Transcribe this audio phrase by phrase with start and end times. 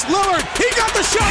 [0.00, 0.48] It's Lillard.
[0.56, 1.28] He got the shot.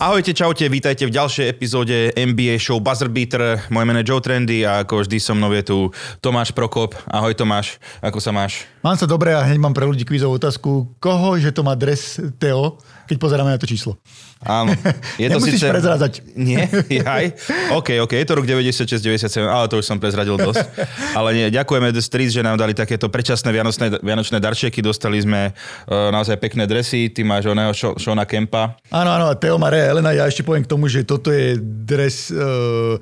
[0.00, 3.60] Ahojte, čaute, vítajte v ďalšej epizóde NBA show Buzzer Beater.
[3.68, 5.92] Moje meno je Joe Trendy a ako vždy so mnou je tu
[6.24, 6.96] Tomáš Prokop.
[7.04, 8.64] Ahoj Tomáš, ako sa máš?
[8.80, 10.96] Mám sa dobre a hneď mám pre ľudí kvízovú otázku.
[10.96, 12.80] Koho, že to má dres Teo,
[13.12, 14.00] keď pozeráme na to číslo?
[14.40, 14.72] Áno.
[15.20, 15.68] Je to Nemusíš síce...
[15.68, 16.12] prezrázať.
[16.32, 16.64] Nie?
[17.04, 17.28] Aj?
[17.76, 20.64] OK, OK, je to rok 96-97, ale to už som prezradil dosť.
[21.12, 24.80] Ale nie, ďakujeme The Streets, že nám dali takéto predčasné vianočné, vianočné darčeky.
[24.80, 27.12] Dostali sme uh, naozaj pekné dresy.
[27.12, 28.80] Ty máš oného Shona Kempa.
[28.88, 30.16] Áno, áno, Teo Mare Elena.
[30.16, 32.32] Ja ešte poviem k tomu, že toto je dres...
[32.32, 32.96] Uh,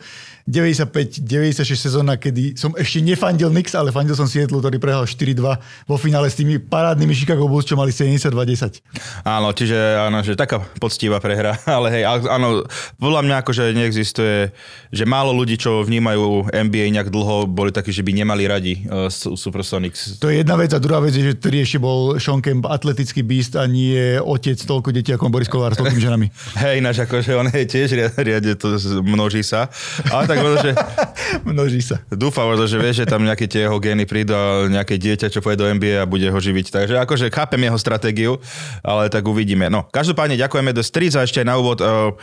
[0.48, 5.44] 95-96 sezóna, kedy som ešte nefandil Nix, ale fandil som Seattle, ktorý prehal 4-2
[5.84, 8.80] vo finále s tými parádnymi Chicago Bulls, čo mali 72-10.
[9.28, 12.64] Áno, čiže áno, že taká poctivá prehra, ale hej, áno,
[12.96, 14.48] podľa mňa akože neexistuje,
[14.88, 19.12] že málo ľudí, čo vnímajú NBA nejak dlho, boli takí, že by nemali radi uh,
[19.12, 20.16] Supersonics.
[20.24, 23.20] To je jedna vec a druhá vec je, že ktorý ešte bol Sean Kemp atletický
[23.20, 26.26] beast a nie otec toľko detí ako Boris Kolár s toľkými ženami.
[26.64, 29.68] Hej, ináč akože on je tiež riadne to množí sa.
[30.08, 30.72] Ale tak možno, že...
[31.50, 32.00] Množí sa.
[32.08, 35.60] Dúfam, že vieš, že tam nejaké tie jeho gény prídu a nejaké dieťa, čo pôjde
[35.62, 36.72] do NBA a bude ho živiť.
[36.72, 38.32] Takže akože chápem jeho stratégiu,
[38.80, 39.68] ale tak uvidíme.
[39.68, 42.14] No, každopádne ďakujeme do Streets a ešte na úvod uh,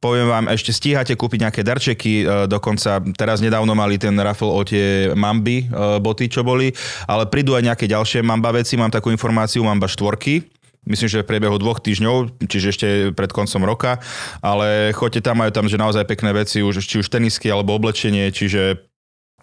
[0.00, 4.60] poviem vám, ešte stíhate kúpiť nejaké darčeky, uh, dokonca teraz nedávno mali ten raffle o
[4.60, 6.68] tie Mamby uh, boty, čo boli,
[7.08, 11.28] ale prídu aj nejaké ďalšie Mamba veci, mám takú informáciu, Mamba štvorky, myslím, že v
[11.28, 14.00] priebehu dvoch týždňov, čiže ešte pred koncom roka,
[14.40, 18.32] ale choďte tam, majú tam že naozaj pekné veci, už, či už tenisky alebo oblečenie,
[18.32, 18.90] čiže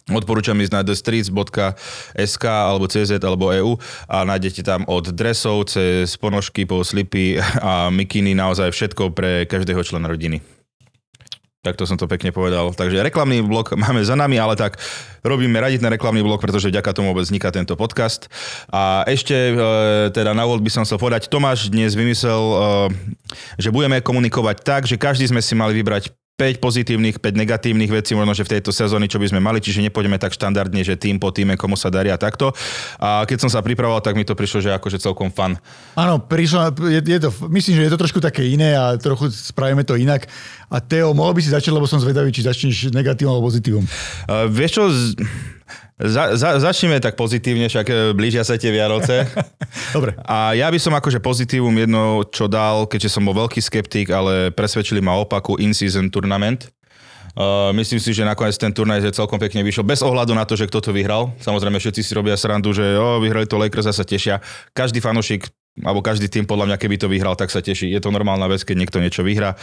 [0.07, 3.75] Odporúčam ísť na thestreets.sk alebo CZ alebo EU
[4.07, 9.83] a nájdete tam od dresov cez ponožky po slipy a mikiny naozaj všetko pre každého
[9.83, 10.56] člena rodiny.
[11.65, 12.69] Takto som to pekne povedal.
[12.71, 14.77] Takže reklamný blok máme za nami, ale tak
[15.25, 18.29] robíme radi ten reklamný blok, pretože vďaka tomu vôbec vzniká tento podcast.
[18.69, 19.53] A ešte e,
[20.13, 22.57] teda na úvod by som chcel povedať, Tomáš dnes vymyslel, e,
[23.57, 28.13] že budeme komunikovať tak, že každý sme si mali vybrať 5 pozitívnych, 5 negatívnych vecí
[28.13, 31.17] možno, že v tejto sezóny, čo by sme mali, čiže nepôjdeme tak štandardne, že tým
[31.17, 32.53] po týme, komu sa daria takto.
[33.01, 35.57] A keď som sa pripravoval, tak mi to prišlo, že akože celkom fan.
[35.97, 39.81] Áno, prišlo, je, je to, myslím, že je to trošku také iné a trochu spravíme
[39.81, 40.29] to inak.
[40.69, 43.81] A Teo, mohol by si začať, lebo som zvedavý, či začneš negatívnom alebo pozitívom.
[44.29, 45.17] Uh, vieš čo, z...
[45.97, 49.25] Za, za, začneme tak pozitívne, však e, blížia sa tie Vianoce.
[49.97, 50.13] Dobre.
[50.23, 54.53] A ja by som akože pozitívum jedno, čo dal, keďže som bol veľký skeptik, ale
[54.53, 56.69] presvedčili ma opaku in-season tournament.
[57.37, 60.57] Uh, myslím si, že nakoniec ten turnaj je celkom pekne vyšiel, bez ohľadu na to,
[60.57, 61.29] že kto to vyhral.
[61.37, 64.41] Samozrejme, všetci si robia srandu, že oh, vyhrali to Lakers a sa tešia.
[64.73, 65.45] Každý fanúšik
[65.85, 67.93] alebo každý tým podľa mňa, keby to vyhral, tak sa teší.
[67.93, 69.53] Je to normálna vec, keď niekto niečo vyhrá.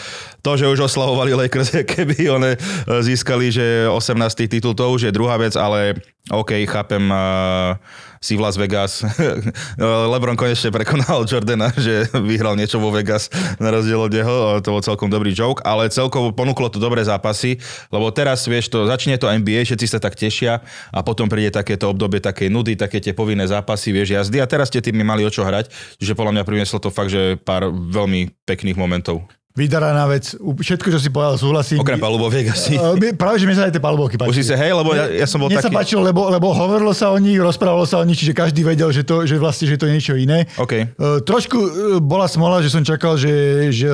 [0.46, 2.58] To, že už oslavovali Lakers, keby one e,
[3.02, 4.46] získali, že 18.
[4.46, 5.98] titul, to už je druhá vec, ale
[6.32, 7.76] OK, chápem, uh,
[8.24, 9.04] si v Las Vegas.
[10.12, 13.28] LeBron konečne prekonal Jordana, že vyhral niečo vo Vegas
[13.60, 14.34] na rozdiel od neho.
[14.64, 17.60] To bol celkom dobrý joke, ale celkovo ponúklo to dobré zápasy,
[17.92, 21.92] lebo teraz, vieš, to, začne to NBA, všetci sa tak tešia a potom príde takéto
[21.92, 25.30] obdobie také nudy, také tie povinné zápasy, vieš, jazdy a teraz tie týmy mali o
[25.30, 25.68] čo hrať,
[26.00, 29.28] čiže podľa mňa prinieslo to fakt, že pár veľmi pekných momentov.
[29.54, 31.78] Vydaraná vec, všetko, čo si povedal, súhlasím.
[31.78, 32.74] Okrem palubových asi.
[32.74, 34.34] Uh, práve, že mi sa aj tie palubovky páčili.
[34.34, 35.70] Už si sa, hej, lebo ja, ja som bol Mne taký...
[35.70, 38.90] sa páčilo, lebo, lebo hovorilo sa o nich, rozprávalo sa o nich, čiže každý vedel,
[38.90, 40.50] že, to, že vlastne, že to je niečo iné.
[40.58, 40.90] Okay.
[40.98, 41.70] Uh, trošku uh,
[42.02, 43.30] bola smola, že som čakal, že,
[43.70, 43.86] že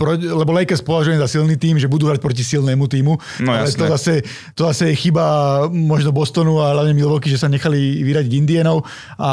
[0.00, 3.12] pro, lebo Lakers považujem za silný tým, že budú hrať proti silnému týmu.
[3.44, 4.24] No, ale to zase,
[4.56, 8.88] to zase je chyba možno Bostonu a hlavne Milwaukee, že sa nechali vyradiť Indienov
[9.20, 9.30] a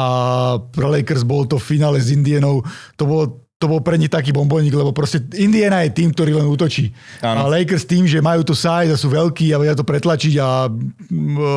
[0.60, 2.68] pro Lakers bol to finále s Indienov.
[3.00, 6.48] To bolo to bol pre nich taký bombónik, lebo proste Indiana je tým, ktorý len
[6.48, 6.96] útočí.
[7.20, 7.44] Áno.
[7.44, 10.64] A Lakers tým, že majú to size a sú veľkí a vedia to pretlačiť a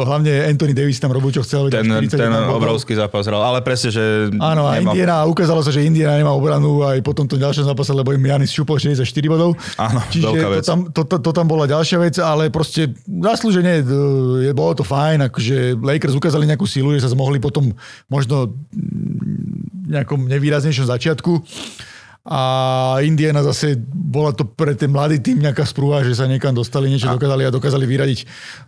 [0.03, 1.71] hlavne Anthony Davis tam robil, čo chcel.
[1.71, 4.03] Ten, ten obrovský zápas hral, ale presne, že...
[4.35, 4.91] Áno, a nemal...
[4.91, 8.51] Indiana, ukázalo sa, že Indiana nemá obranu aj po tomto ďalšom zápase, lebo im Janis
[8.51, 9.55] šupol 64 bodov.
[9.79, 10.59] Áno, Čiže veľká vec.
[10.59, 14.83] To tam, to, to, to tam bola ďalšia vec, ale proste zaslúžene je, bolo to
[14.83, 17.71] fajn, akože Lakers ukázali nejakú silu, že sa zmohli potom
[18.11, 18.51] možno
[19.87, 21.39] nejakom nevýraznejšom začiatku
[22.23, 22.39] a
[23.03, 27.11] Indiana zase bola to pre ten mladý tým nejaká sprúha, že sa niekam dostali, niečo
[27.11, 27.19] a...
[27.19, 28.19] dokázali a dokázali vyradiť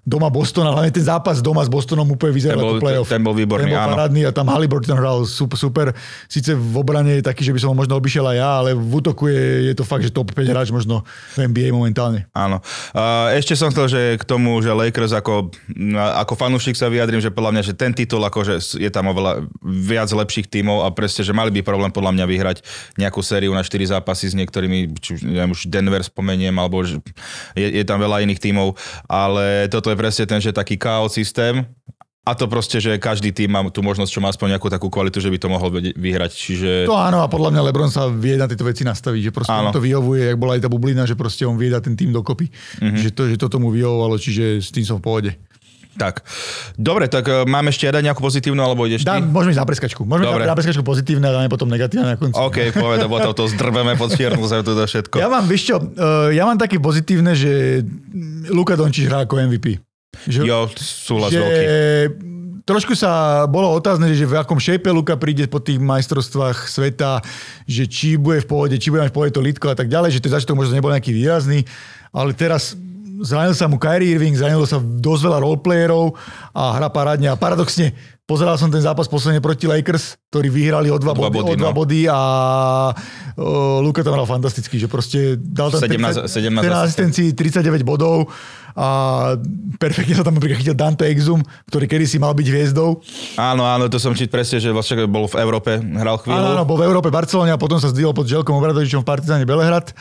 [0.04, 3.08] doma Boston, ale hlavne ten zápas doma s Bostonom úplne vyzeral ako playoff.
[3.08, 5.96] Ten bol výborný, ten bol parádny a tam Halliburton hral super, super.
[6.28, 8.92] Sice v obrane je taký, že by som ho možno obišiel aj ja, ale v
[8.92, 11.08] útoku je, je to fakt, že top 5 hráč možno
[11.40, 12.28] v NBA momentálne.
[12.36, 12.60] Áno.
[13.32, 15.56] Ešte som chcel, že k tomu, že Lakers ako,
[15.96, 20.12] ako fanúšik sa vyjadrím, že podľa mňa, že ten titul, akože je tam oveľa viac
[20.12, 22.58] lepších tímov a presne, že mali by problém podľa mňa vyhrať
[23.00, 26.82] nejakú sériu sériu na 4 zápasy s niektorými, či už, neviem, už Denver spomeniem, alebo
[26.82, 26.98] je,
[27.54, 28.74] je tam veľa iných tímov,
[29.06, 31.62] ale toto je presne ten, že taký chaos systém
[32.26, 35.22] A to proste, že každý tým má tú možnosť, čo má aspoň nejakú takú kvalitu,
[35.22, 36.34] že by to mohol vyhrať.
[36.34, 36.70] Čiže...
[36.90, 39.70] To áno, a podľa mňa Lebron sa vie na tieto veci nastaviť, že proste áno.
[39.70, 42.50] to vyhovuje, jak bola aj tá bublina, že proste on vie dať ten tým dokopy.
[42.50, 42.98] Mm-hmm.
[42.98, 45.32] Že, to, že to tomu vyhovovalo, čiže s tým som v pohode.
[45.96, 46.28] Tak.
[46.76, 50.02] Dobre, tak uh, máme ešte dať nejakú pozitívnu, alebo ideš Dá, môžeme ísť na preskačku.
[50.04, 50.44] Môžeme Dobre.
[50.44, 52.36] na preskačku pozitívne a dáme potom negatívne na konci.
[52.36, 55.16] OK, povedal, to, to zdrbeme pod čiernu sa to všetko.
[55.24, 57.84] Ja mám, vieš čo, uh, ja mám také pozitívne, že
[58.52, 59.80] Luka Dončič hrá ako MVP.
[60.28, 61.64] Že, jo, súhlas že, veľký.
[62.66, 67.22] Trošku sa bolo otázne, že v akom shape Luka príde po tých majstrovstvách sveta,
[67.70, 70.18] že či bude v pohode, či bude mať v pohode to litko a tak ďalej,
[70.18, 71.62] že ten začiatok možno nebol nejaký výrazný,
[72.10, 72.74] ale teraz
[73.22, 76.18] zranil sa mu Kyrie Irving, zranilo sa dosť veľa roleplayerov
[76.52, 77.32] a hra parádne.
[77.32, 77.96] A paradoxne,
[78.26, 81.56] pozeral som ten zápas posledne proti Lakers, ktorí vyhrali o dva, dva body, body, o
[81.56, 81.78] dva no.
[81.78, 82.20] body a
[83.38, 88.28] uh, Luka tam hral fantasticky, že proste dal tam 17, 17 asistencií, 39 bodov
[88.76, 88.88] a
[89.80, 91.40] perfektne sa tam napríklad chytil Dante Exum,
[91.72, 93.00] ktorý kedy si mal byť hviezdou.
[93.40, 96.36] Áno, áno, to som čít presne, že vlastne bol v Európe, hral chvíľu.
[96.36, 99.48] Áno, áno, bol v Európe, Barcelone a potom sa zdvihol pod Želkom Obradovičom v Partizáne
[99.48, 99.96] Belehrad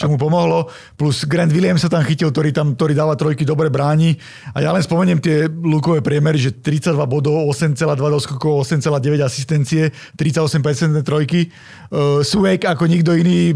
[0.00, 0.72] čo mu pomohlo.
[0.96, 4.16] Plus Grant Williams sa tam chytil, ktorý, tam, ktorý dáva trojky, dobre bráni.
[4.56, 11.04] A ja len spomeniem tie lukové priemery, že 32 bodov, 8,2 doskokov, 8,9 asistencie, 38%
[11.04, 11.52] trojky.
[11.92, 13.52] Uh, Suek ako nikto iný,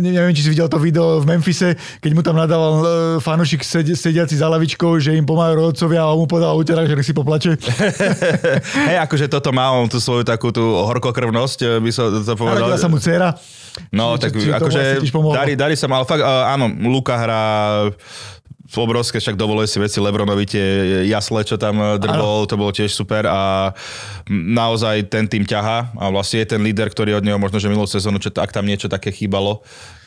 [0.00, 2.86] neviem, či si videl to video v Memphise, keď mu tam nadával uh,
[3.18, 3.60] fanušik
[3.92, 7.58] sediaci za lavičkou, že im pomáhajú rodcovia a on mu podal úterák, že si poplače.
[8.88, 12.70] Hej, akože toto má on tú svoju takú tú horkokrvnosť, eh, by som to povedal.
[12.70, 13.34] Narodila sa mu dcera.
[13.88, 14.82] No, či, tak či, akože
[15.32, 17.44] darí, darí sa mal fakt, áno, Luka hrá
[18.72, 20.66] obrovské, však dovoluje si veci Lebronovi tie
[21.04, 23.72] jasle, čo tam drbol, to bolo tiež super a
[24.32, 27.84] naozaj ten tým ťaha a vlastne je ten líder, ktorý od neho možno, že minulú
[27.84, 29.60] sezónu, čo, ak tam niečo také chýbalo,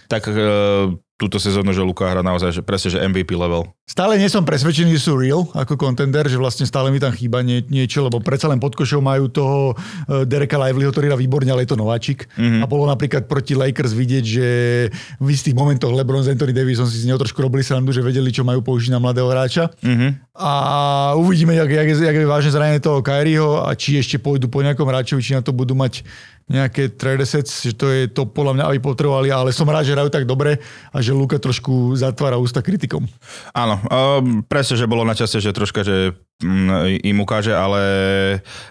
[0.10, 3.72] tak uh, túto sezónu, že Luka hra naozaj, že presne, že MVP level.
[3.88, 7.40] Stále nie som presvedčený, že sú real ako contender, že vlastne stále mi tam chýba
[7.40, 11.48] nie, niečo, lebo predsa len pod košou majú toho uh, Dereka Livelyho, ktorý hrá výborne,
[11.48, 12.28] ale je to nováčik.
[12.36, 12.60] Mm-hmm.
[12.60, 14.48] A bolo napríklad proti Lakers vidieť, že
[15.24, 18.36] v istých momentoch LeBron s Anthony Davisom si z neho trošku robili srandu, že vedeli,
[18.36, 19.72] čo majú použiť na mladého hráča.
[19.80, 20.36] Mm-hmm.
[20.36, 20.52] A
[21.16, 24.84] uvidíme, jak, jak, jak je vážne zranenie toho Kyrieho a či ešte pôjdu po nejakom
[24.84, 26.04] hráčovi, či na to budú mať
[26.46, 30.14] nejaké trade že to je to podľa mňa, aby potrebovali, ale som rád, že hrajú
[30.14, 30.62] tak dobre
[30.94, 33.10] a že Luka trošku zatvára ústa kritikom.
[33.50, 36.14] Áno, um, presne, že bolo na čase, že troška, že
[37.00, 37.80] im ukáže, ale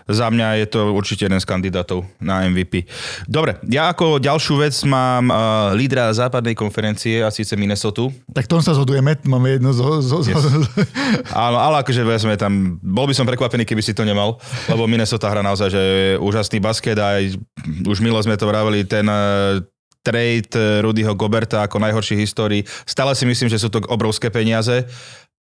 [0.05, 2.85] za mňa je to určite jeden z kandidátov na MVP.
[3.25, 8.13] Dobre, ja ako ďalšiu vec mám uh, lídra západnej konferencie a síce Minnesota.
[8.37, 10.05] Tak tom sa zhodujeme, máme jedno zo...
[10.05, 10.45] zo, yes.
[10.45, 10.61] zo...
[11.49, 14.37] Áno, ale akože sme tam, bol by som prekvapený, keby si to nemal,
[14.69, 15.83] lebo Minnesota hra naozaj, že
[16.21, 17.41] úžasný basket a aj
[17.89, 19.57] už milo sme to vraveli, ten uh,
[20.05, 22.63] trade eh, Rudyho Goberta ako najhorší histórii.
[22.85, 24.85] Stále si myslím, že sú to obrovské peniaze,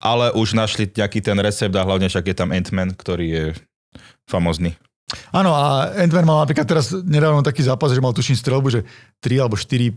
[0.02, 3.46] ale už našli nejaký ten recept a hlavne však je tam Ant-Man, ktorý je
[4.26, 4.74] famozný.
[5.30, 8.82] Áno, a Ant-Man mal napríklad teraz nedávno taký zápas, že mal tuším strelbu, že
[9.22, 9.94] 3 alebo 4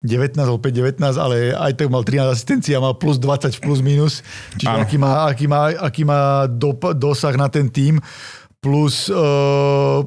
[0.00, 3.84] 19 alebo 5, 19, ale aj tak mal 13 asistencií a mal plus 20 plus
[3.84, 4.24] minus.
[4.56, 8.00] Čiže aký má, aký má, aký má dop- dosah na ten tým.
[8.64, 10.00] Plus uh,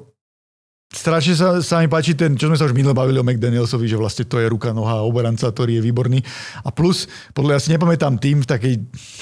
[0.94, 3.98] strašne sa, sa mi páči ten, čo sme sa už minule bavili o McDanielsovi, že
[3.98, 6.22] vlastne to je ruka, noha, oberanca, ktorý je výborný.
[6.62, 8.74] A plus, podľa ja si nepamätám tým v takej,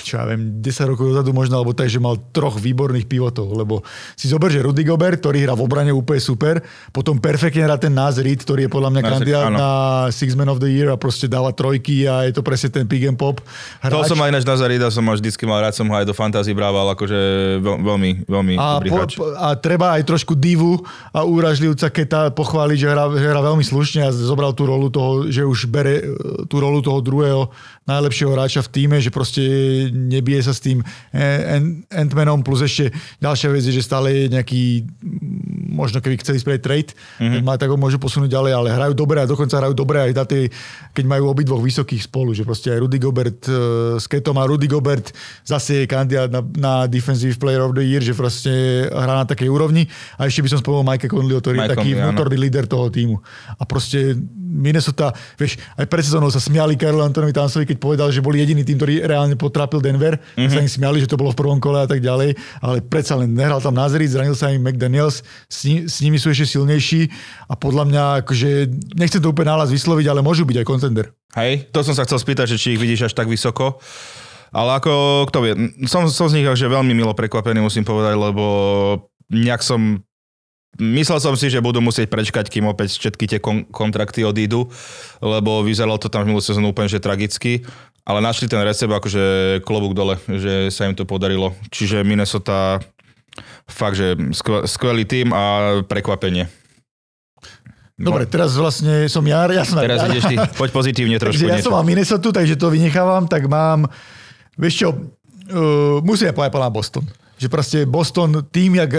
[0.04, 3.88] čo ja viem, 10 rokov dozadu možno, alebo tak, že mal troch výborných pivotov, lebo
[4.20, 6.60] si zober, že Rudy Gobert, ktorý hrá v obrane úplne super,
[6.92, 9.70] potom perfektne hrá ten Naz Reed, ktorý je podľa mňa kandidát na
[10.12, 13.08] Six Man of the Year a proste dáva trojky a je to presne ten pick
[13.08, 13.40] and pop.
[13.80, 14.12] Hráč.
[14.12, 16.12] To som aj ináč Naza Reeda, som až vždycky mal rád, som ho aj do
[16.12, 17.20] fantasy brával, akože
[17.64, 19.04] veľmi, veľmi a, dobrý po,
[19.40, 20.84] a treba aj trošku divu
[21.16, 24.90] a úraž Uražlivca Keta pochváliť, že hrá, že hrá veľmi slušne a zobral tú rolu
[24.90, 26.04] toho, že už bere e,
[26.50, 27.54] tú rolu toho druhého
[27.86, 29.42] najlepšieho hráča v týme, že proste
[29.90, 30.86] nebije sa s tým
[31.90, 34.86] Ant-Manom, plus ešte ďalšia vec je, že stále je nejaký,
[35.74, 37.58] možno keby chceli spraviť trade, mm-hmm.
[37.58, 40.54] tak ho môžu posunúť ďalej, ale hrajú dobre a dokonca hrajú dobre aj na tej,
[40.94, 44.70] keď majú obidvoch vysokých spolu, že proste aj Rudy Gobert uh, s Ketom a Rudy
[44.70, 45.10] Gobert
[45.42, 49.50] zase je kandidát na, na Defensive Player of the Year, že proste hrá na takej
[49.50, 49.90] úrovni
[50.22, 53.20] a ešte by som spomenul Mike Conley, ktorý Mike je taký vnútorný líder toho týmu.
[53.60, 58.24] A proste Minnesota, vieš, aj pred sezónou sa smiali Karol Antonovi Tansovi, keď povedal, že
[58.24, 60.16] boli jediný tým, ktorý reálne potrápil Denver.
[60.16, 60.52] Mm-hmm.
[60.52, 63.36] Sa im smiali, že to bolo v prvom kole a tak ďalej, ale predsa len
[63.36, 67.12] nehral tam Nazaric, zranil sa im McDaniels, s, ni- s nimi sú ešte silnejší
[67.48, 68.50] a podľa mňa, akože,
[68.96, 71.12] nechcem to úplne nálas vysloviť, ale môžu byť aj contender.
[71.36, 73.80] Hej, to som sa chcel spýtať, že či ich vidíš až tak vysoko.
[74.52, 75.54] Ale ako, kto vie,
[75.88, 78.44] som, som z nich že veľmi milo prekvapený, musím povedať, lebo
[79.32, 80.04] nejak som
[80.82, 84.66] Myslel som si, že budú musieť prečkať, kým opäť všetky tie kon- kontrakty odídu,
[85.22, 87.62] lebo vyzeralo to tam v minulú sezónu úplne že tragicky,
[88.02, 89.24] ale našli ten recept akože
[89.62, 91.54] klobúk dole, že sa im to podarilo.
[91.70, 92.82] Čiže Minnesota
[93.72, 96.52] Fakt, že skve- skvelý tým a prekvapenie.
[97.96, 101.70] Dobre, teraz vlastne som ja, ja som Teraz ideš ty, poď pozitívne trošku ja niečo.
[101.70, 103.86] som mal Minnesota, takže to vynechávam, tak mám,
[104.58, 107.06] vieš čo, uh, musím ja povedať na Boston.
[107.38, 108.92] Že proste Boston tým, jak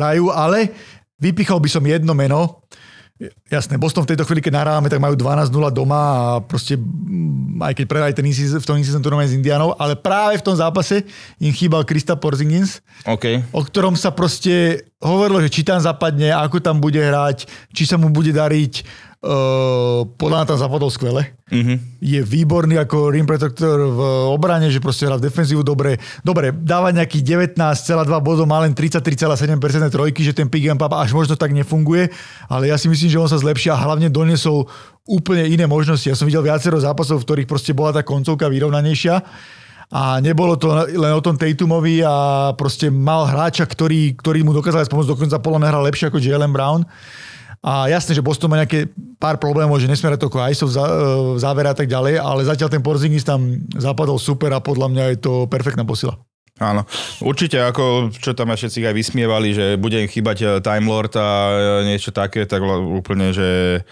[0.00, 0.72] hrajú, ale
[1.18, 2.62] vypichol by som jedno meno,
[3.50, 7.74] Jasné, Boston v tejto chvíli, keď nahrávame, tak majú 12-0 doma a proste, mm, aj
[7.74, 11.02] keď prehrali ten v tom in-season turnamen s Indianou, ale práve v tom zápase
[11.42, 13.42] im chýbal Krista Porzingis, OK.
[13.50, 17.98] o ktorom sa proste hovorilo, že či tam zapadne, ako tam bude hrať, či sa
[17.98, 18.86] mu bude dariť.
[19.18, 21.34] Uh, podľa mňa tam zapadol skvele.
[21.50, 21.98] Mhm.
[21.98, 25.98] Je výborný ako rim protector v obrane, že proste hrá v defenzívu dobre.
[26.22, 29.58] Dobre, dáva nejakých 19,2 bodov, má len 33,7%
[29.90, 32.14] trojky, že ten pick and pop až možno tak nefunguje,
[32.46, 34.70] ale ja si myslím, že on sa zlepšia a hlavne donesol
[35.02, 36.06] úplne iné možnosti.
[36.06, 39.18] Ja som videl viacero zápasov, v ktorých proste bola tá koncovka vyrovnanejšia
[39.88, 44.84] a nebolo to len o tom Tatumovi a proste mal hráča, ktorý, ktorý mu dokázal
[44.84, 46.84] pomôcť, dokonca Polo nehral lepšie ako Jalen Brown.
[47.58, 48.86] A jasné, že Boston má nejaké
[49.18, 50.78] pár problémov, že nesmiera to ako ISO v,
[51.34, 55.04] v závere a tak ďalej, ale zatiaľ ten Porzingis tam zapadol super a podľa mňa
[55.14, 56.14] je to perfektná posila.
[56.58, 56.82] Áno,
[57.22, 61.28] určite ako, čo tam všetci aj vysmievali, že bude im chýbať eh, Time Lord a
[61.54, 63.82] eh, niečo také, tak úplne, že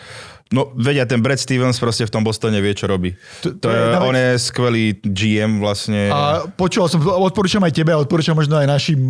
[0.55, 3.19] No vedia, ten Brad Stevens proste v tom Bostone vie, čo robí.
[3.43, 6.07] To, to je, on je skvelý GM vlastne.
[6.07, 9.01] A počúval som, odporúčam aj tebe a odporúčam možno aj našim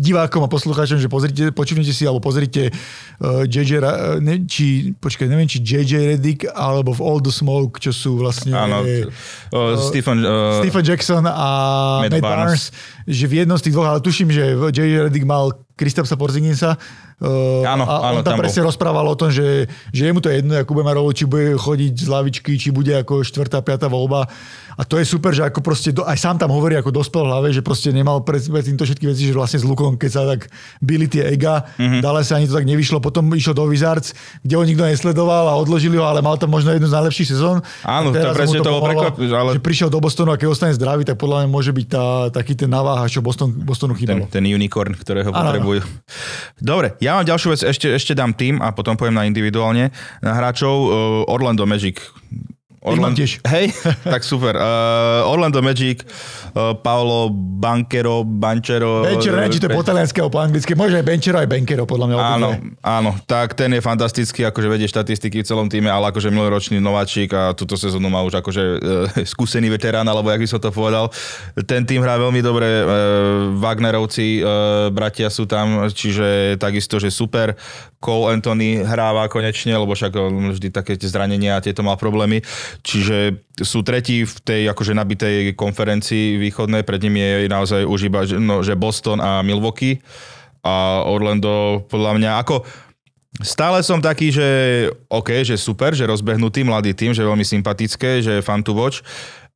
[0.00, 5.28] divákom a poslucháčom, že pozrite, počúvnite si alebo pozrite uh, JJ, uh, ne, či, počkaj,
[5.28, 8.56] neviem, či JJ Reddick alebo v All the Smoke, čo sú vlastne...
[8.56, 11.48] Áno, uh, Stephen, uh, Stephen Jackson a
[12.08, 12.72] Matt, Matt Barnes.
[12.72, 16.74] Barnes, že v jednom z tých dvoch, ale tuším, že JJ Reddick mal Kristapsa Porzinginsa.
[17.16, 18.68] Uh, áno, a áno, on tam, tam presne bol.
[18.74, 21.94] rozprával o tom, že, že je mu to jedno, ako bude rolu, či bude chodiť
[21.96, 24.28] z lavičky, či bude ako štvrtá, piatá voľba.
[24.76, 27.28] A to je super, že ako proste, do, aj sám tam hovorí ako dospel v
[27.32, 30.22] hlave, že proste nemal pred, pred týmto všetky veci, že vlastne s Lukom, keď sa
[30.28, 30.52] tak
[30.84, 32.04] byli tie ega, mm-hmm.
[32.04, 34.12] dále sa ani to tak nevyšlo, potom išiel do Wizards,
[34.44, 37.64] kde ho nikto nesledoval a odložili ho, ale mal tam možno jednu z najlepších sezón.
[37.88, 39.56] Áno, to presne to, to ale...
[39.56, 42.52] Že prišiel do Bostonu a keď ostane zdravý, tak podľa mňa môže byť tá, taký
[42.52, 44.28] ten naváha, čo Boston, Bostonu chýbalo.
[44.28, 45.80] Ten, ten unicorn, ktorého potrebujú.
[46.60, 49.88] Dobre, ja mám ďalšiu vec, ešte, ešte dám tým a potom poviem na individuálne
[50.20, 50.88] na hráčov uh,
[51.32, 52.00] Orlando Magic.
[52.86, 53.42] Orlando, tiež.
[53.42, 53.74] Hej,
[54.14, 54.54] tak super.
[54.54, 56.06] Uh, Orlando Magic,
[56.54, 59.02] uh, Paolo Banquero, Banchero.
[59.02, 60.72] Benchero, neviem, či to je po taliansky alebo po anglicky.
[60.78, 62.16] Môže aj Benchero, aj Banquero, podľa mňa.
[62.16, 62.48] Áno,
[62.86, 67.34] áno, tak ten je fantastický, akože vedie štatistiky v celom týme, ale akože minuloročný nováčik
[67.34, 68.78] a túto sezónu má už akože uh,
[69.34, 71.10] skúsený veterán, alebo jak by som to povedal.
[71.66, 72.86] Ten tým hrá veľmi dobre, uh,
[73.58, 77.58] Wagnerovci, uh, bratia sú tam, čiže takisto, že super.
[77.96, 80.12] Cole Anthony hráva konečne, lebo však
[80.56, 82.44] vždy také tie zranenia a tieto mal problémy.
[82.84, 88.22] Čiže sú tretí v tej akože nabitej konferencii východnej, pred nimi je naozaj už iba
[88.36, 89.98] no, že Boston a Milwaukee
[90.60, 92.56] a Orlando podľa mňa ako
[93.36, 94.48] Stále som taký, že
[95.12, 99.04] OK, že super, že rozbehnutý mladý tým, že veľmi sympatické, že fan to watch,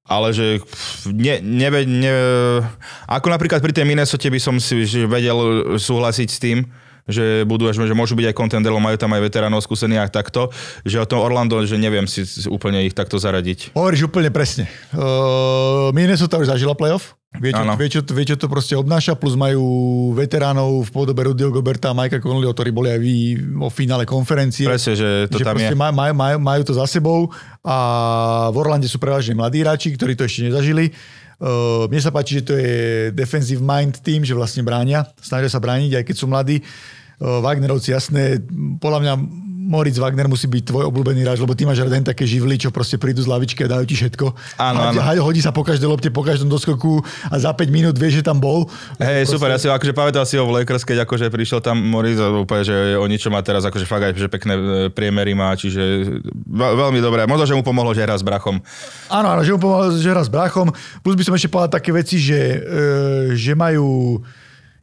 [0.05, 0.61] ale že
[1.09, 2.13] ne, ne, ne,
[3.09, 5.39] ako napríklad pri tej Minnesota by som si vedel
[5.81, 6.69] súhlasiť s tým,
[7.11, 10.49] že budú, že môžu byť aj kontender, majú tam aj veteránov skúsených a takto,
[10.83, 13.75] že o tom Orlando, že neviem si úplne ich takto zaradiť.
[13.77, 14.71] Hovoríš úplne presne.
[14.95, 19.39] Uh, Minnesota už zažila playoff, Vie čo, vie, čo, vie, čo to proste obnáša, plus
[19.39, 19.63] majú
[20.19, 23.15] veteránov v podobe Rudyho Goberta a Majka Connollyho, ktorí boli aj vy
[23.55, 24.67] vo finále konferencie.
[24.67, 25.71] Presne, že to že tam je.
[25.71, 27.31] Maj, maj, maj, majú to za sebou
[27.63, 27.77] a
[28.51, 30.91] v Orlande sú prevažne mladí hráči, ktorí to ešte nezažili.
[31.39, 32.75] Uh, mne sa páči, že to je
[33.15, 36.67] defensive mind team, že vlastne bránia, snažia sa brániť, aj keď sú mladí.
[37.21, 38.41] Wagnerovci, jasné,
[38.81, 39.15] podľa mňa
[39.71, 42.99] Moritz Wagner musí byť tvoj obľúbený hráč, lebo ty máš rád také živly, čo proste
[42.99, 44.59] prídu z lavičky a dajú ti všetko.
[44.59, 44.99] Áno, áno.
[45.23, 46.99] Hodí sa po každej lopte, po každom doskoku
[47.31, 48.67] a za 5 minút vieš, že tam bol.
[48.99, 49.39] Hej, proste...
[49.39, 52.35] super, ja si akože pamätal si ho v Lakers, keď akože prišiel tam Moritz a
[52.35, 56.19] úplne, že o ničo má teraz akože fakt aj že pekné e, priemery má, čiže
[56.51, 57.31] veľmi dobré.
[57.31, 58.59] Možno, že mu pomohlo, že hrá s brachom.
[59.07, 60.75] Áno, áno, že mu pomohlo, že hrá s brachom.
[61.07, 62.59] Plus by som ešte povedal také veci, že, e,
[63.39, 64.19] že majú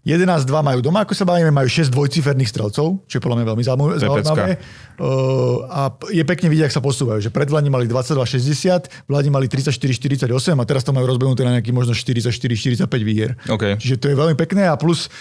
[0.06, 3.63] 11-2 majú doma, ako sa bavíme, majú 6 dvojciferných strelcov, čo je podľa mňa veľmi
[4.00, 4.56] zaujímavé.
[4.98, 7.20] Uh, a je pekne vidieť, ak sa posúvajú.
[7.20, 11.75] Že pred Vlani mali 22-60, Vlani mali 34-48 a teraz to majú rozbehnuté na nejaký
[11.75, 13.36] možno 44-45 výher.
[13.51, 13.75] Okay.
[13.75, 15.12] Čiže to je veľmi pekné a plus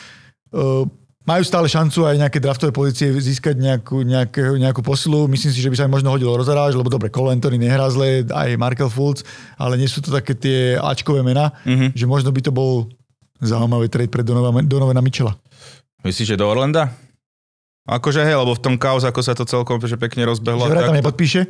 [0.55, 0.87] uh,
[1.27, 5.27] majú stále šancu aj nejaké draftové pozície získať nejakú, nejakú, nejakú posilu.
[5.27, 8.23] Myslím si, že by sa im možno hodilo rozaráž, lebo dobre, Cole Anthony nehrá zle,
[8.31, 9.27] aj Markel Fultz,
[9.59, 11.99] ale nie sú to také tie Ačkové mená, mm-hmm.
[11.99, 12.87] že možno by to bol
[13.41, 15.37] Zaujímavý trade pre Donovana, Donovana Michela.
[16.07, 16.95] Myslíš, že do Orlanda?
[17.87, 20.67] Akože hej, lebo v tom chaos, ako sa to celkom že pekne rozbehlo.
[20.67, 21.47] Že vraj tam nepodpíše.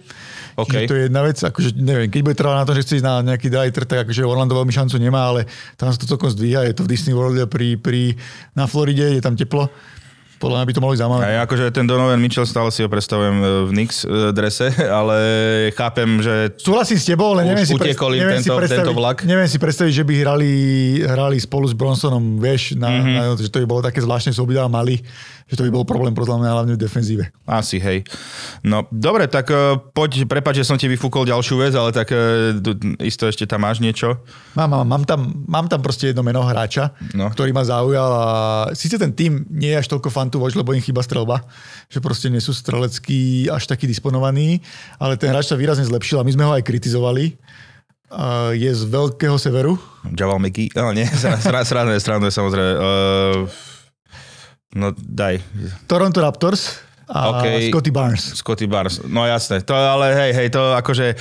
[0.60, 0.68] OK.
[0.68, 3.06] Čiže to je jedna vec, akože neviem, keď bude trvať na to, že chce ísť
[3.08, 5.48] na nejaký dajter, tak akože Orlando veľmi šancu nemá, ale
[5.80, 8.20] tam sa to celkom zdvíha, je to v Disney World pri, pri,
[8.52, 9.72] na Floride, je tam teplo.
[10.36, 11.22] Podľa mňa by to mohli zaujímavé.
[11.24, 14.68] Aj akože ten Donovan Mitchell stále si ho predstavujem e, v Knicks e, drese,
[15.00, 15.16] ale
[15.72, 19.16] chápem, že Súhlasím s tebou, ale neviem si, im neviem, si tento- predstaviť, tento vlak.
[19.22, 20.50] neviem si predstaviť, že by hrali,
[21.02, 22.98] hrali spolu s Bronsonom, vieš, na, Mhm.
[22.98, 23.14] mm-hmm.
[23.16, 25.00] na, že to by bolo také zvláštne, sú obidva mali,
[25.46, 27.24] že to by bol problém podľa mňa hlavne v defenzíve.
[27.44, 28.02] asi hej.
[28.60, 29.54] No dobre, tak e,
[29.88, 32.18] poď, prepáč, že som ti vyfúkol ďalšiu vec, ale tak e,
[32.52, 34.18] d- isto ešte tam máš niečo.
[34.52, 37.28] Mám, mám, mám, tam, mám tam proste jedno meno hráča, No.
[37.28, 38.26] ktorý ma zaujal a
[38.72, 41.46] síce ten tým nie je až toľko fantu voč, lebo im chýba strelba,
[41.86, 44.58] že proste nie sú streleckí až taký disponovaní,
[44.96, 47.38] ale ten hráč sa výrazne zlepšil a my sme ho aj kritizovali.
[48.52, 49.74] Je z veľkého severu.
[50.08, 50.70] Javal McGee?
[50.74, 51.06] No nie,
[51.66, 52.72] sranduje, sranduje samozrejme.
[52.72, 53.50] Uh,
[54.74, 55.38] no daj.
[55.86, 57.70] Toronto Raptors a OK.
[57.70, 58.34] Scotty Barnes.
[58.34, 58.98] Scotty Barnes.
[59.06, 59.62] No jasné.
[59.62, 61.14] To ale hej, hej, to akože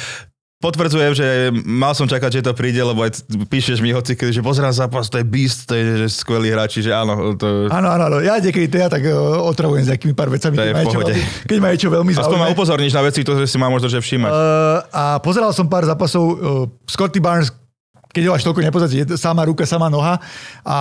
[0.65, 1.27] potvrdzujem, že
[1.61, 3.21] mal som čakať, že to príde, lebo aj
[3.53, 6.89] píšeš mi hoci, že pozerám zápas, to je beast, to je že skvelý hráč, že
[6.89, 8.17] áno, to, Áno, áno, áno.
[8.23, 10.99] Ja niekedy ja tak uh, otravujem s nejakými pár vecami, keď ma, niečo
[11.45, 12.55] keď ma niečo veľmi aspoň ma zaujíma.
[12.57, 14.31] upozorníš na veci, ktoré si má možno že všímať.
[14.33, 16.23] Uh, a pozeral som pár zápasov.
[16.25, 17.53] Uh, Scotty Barnes,
[18.09, 20.17] keď ho až toľko nepozerať, je sama ruka, sama noha.
[20.65, 20.77] A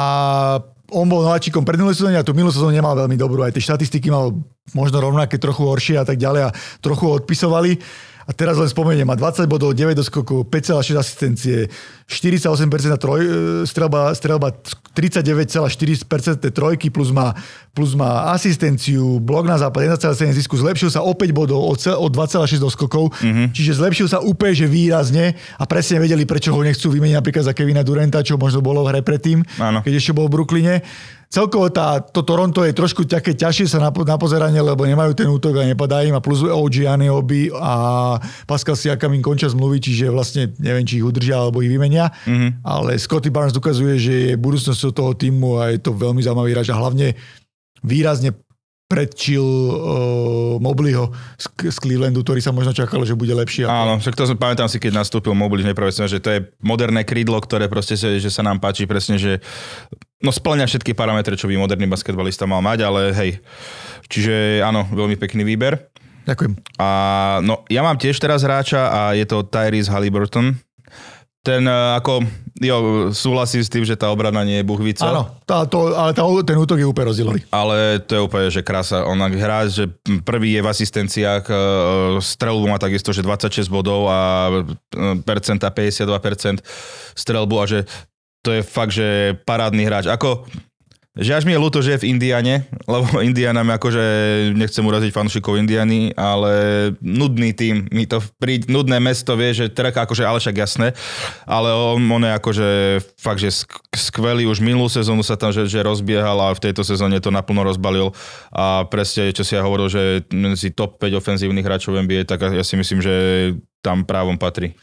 [0.92, 3.40] on bol nováčikom pred minulé sezóne a tú minulú sezónu nemal veľmi dobrú.
[3.40, 4.36] Aj tie štatistiky mal
[4.76, 7.80] možno rovnaké, trochu horšie a tak ďalej a trochu odpisovali.
[8.24, 11.68] A teraz len spomeniem, má 20 bodov, 9 doskokov, 5,6 asistencie,
[12.08, 13.28] 48% na troj, e,
[13.68, 14.52] strelba, strelba
[14.96, 17.36] 39,4% trojky, plus má,
[17.76, 22.06] plus má asistenciu, blok na západ, 1,7 zisku, zlepšil sa o 5 bodov, o, o
[22.08, 23.52] 2,6 doskokov, mm-hmm.
[23.52, 27.52] čiže zlepšil sa úplne, že výrazne a presne vedeli, prečo ho nechcú vymeniť napríklad za
[27.52, 29.84] Kevina Duranta, čo možno bolo v hre predtým, Áno.
[29.84, 30.74] keď ešte bol v Brooklyne.
[31.34, 35.26] Celkovo tá, to Toronto je trošku také ťažšie sa na, na pozeranie, lebo nemajú ten
[35.26, 38.14] útok a nepadá im a plus OG Aniobi a
[38.46, 42.14] Pascal Siakam im končia zmluvy, čiže vlastne neviem, či ich udržia alebo ich vymenia.
[42.22, 42.62] Mm-hmm.
[42.62, 46.70] Ale Scotty Barnes dokazuje, že je budúcnosťou toho týmu a je to veľmi zaujímavý hráč
[46.70, 47.18] a hlavne
[47.82, 48.30] výrazne
[48.84, 53.66] predčil uh, Mobleyho z, z Clevelandu, ktorý sa možno čakalo, že bude lepší.
[53.66, 56.40] ako- Áno, však to som, pamätám si, keď nastúpil Mobilis neprvé sezóne, že to je
[56.62, 59.40] moderné krídlo, ktoré proste sa, že sa nám páči presne, že
[60.24, 63.30] no splňa všetky parametre, čo by moderný basketbalista mal mať, ale hej.
[64.08, 65.92] Čiže áno, veľmi pekný výber.
[66.24, 66.56] Ďakujem.
[66.80, 66.88] A
[67.44, 70.56] no, ja mám tiež teraz hráča a je to Tyrese Halliburton.
[71.44, 72.24] Ten eh, ako,
[72.56, 72.76] jo,
[73.12, 75.04] súhlasím s tým, že tá obrana nie je buchvica.
[75.04, 77.44] Áno, tá, to, ale tá, ten útok je úplne rozdelený.
[77.52, 79.04] Ale to je úplne, že krása.
[79.04, 79.92] On ak hrá, že
[80.24, 81.54] prvý je v asistenciách, e,
[82.24, 86.64] strelbu má takisto, že 26 bodov a e, percenta 52%
[87.12, 87.84] strelbu a že
[88.44, 90.04] to je fakt, že parádny hráč.
[90.12, 90.44] Ako,
[91.14, 94.02] že až mi je ľúto, že je v Indiane, lebo Indiana mi akože,
[94.58, 96.52] nechcem uraziť fanúšikov Indiany, ale
[96.98, 100.90] nudný tým, mi to príď, nudné mesto vie, že trka, akože, ale však jasné,
[101.46, 102.68] ale on, on je akože
[103.14, 106.82] fakt, že sk- skvelý, už minulú sezónu sa tam, že, že rozbiehal a v tejto
[106.82, 108.10] sezóne to naplno rozbalil
[108.50, 110.02] a presne, čo si ja hovoril, že
[110.34, 113.14] medzi top 5 ofenzívnych hráčov NBA, tak ja si myslím, že
[113.84, 114.74] tam právom patrí.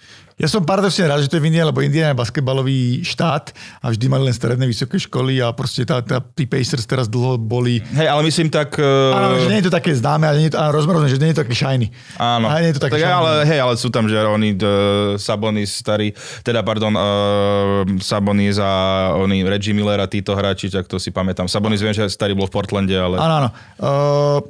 [0.41, 3.93] Ja som paradoxne rád, že to je v Indii, lebo India je basketbalový štát a
[3.93, 7.77] vždy mali len stredné vysoké školy a proste tá, tá, tí Pacers teraz dlho boli...
[7.93, 8.82] Hej, ale myslím tak...
[8.82, 11.21] Áno, Uh, že nie je to také známe, ale nie je to, áno, rozumiem, že
[11.21, 11.88] nie je to také shiny.
[12.17, 13.19] Áno, Ale nie je to také tak, shiny.
[13.21, 16.10] ale, hej, ale sú tam, že oni, uh, Sabonis starý,
[16.41, 21.45] teda pardon, uh, Sabonis a oni, Reggie Miller a títo hráči, tak to si pamätám.
[21.45, 23.21] Sabonis viem, že starý bol v Portlande, ale...
[23.21, 23.49] Áno, áno.
[23.77, 24.41] Uh,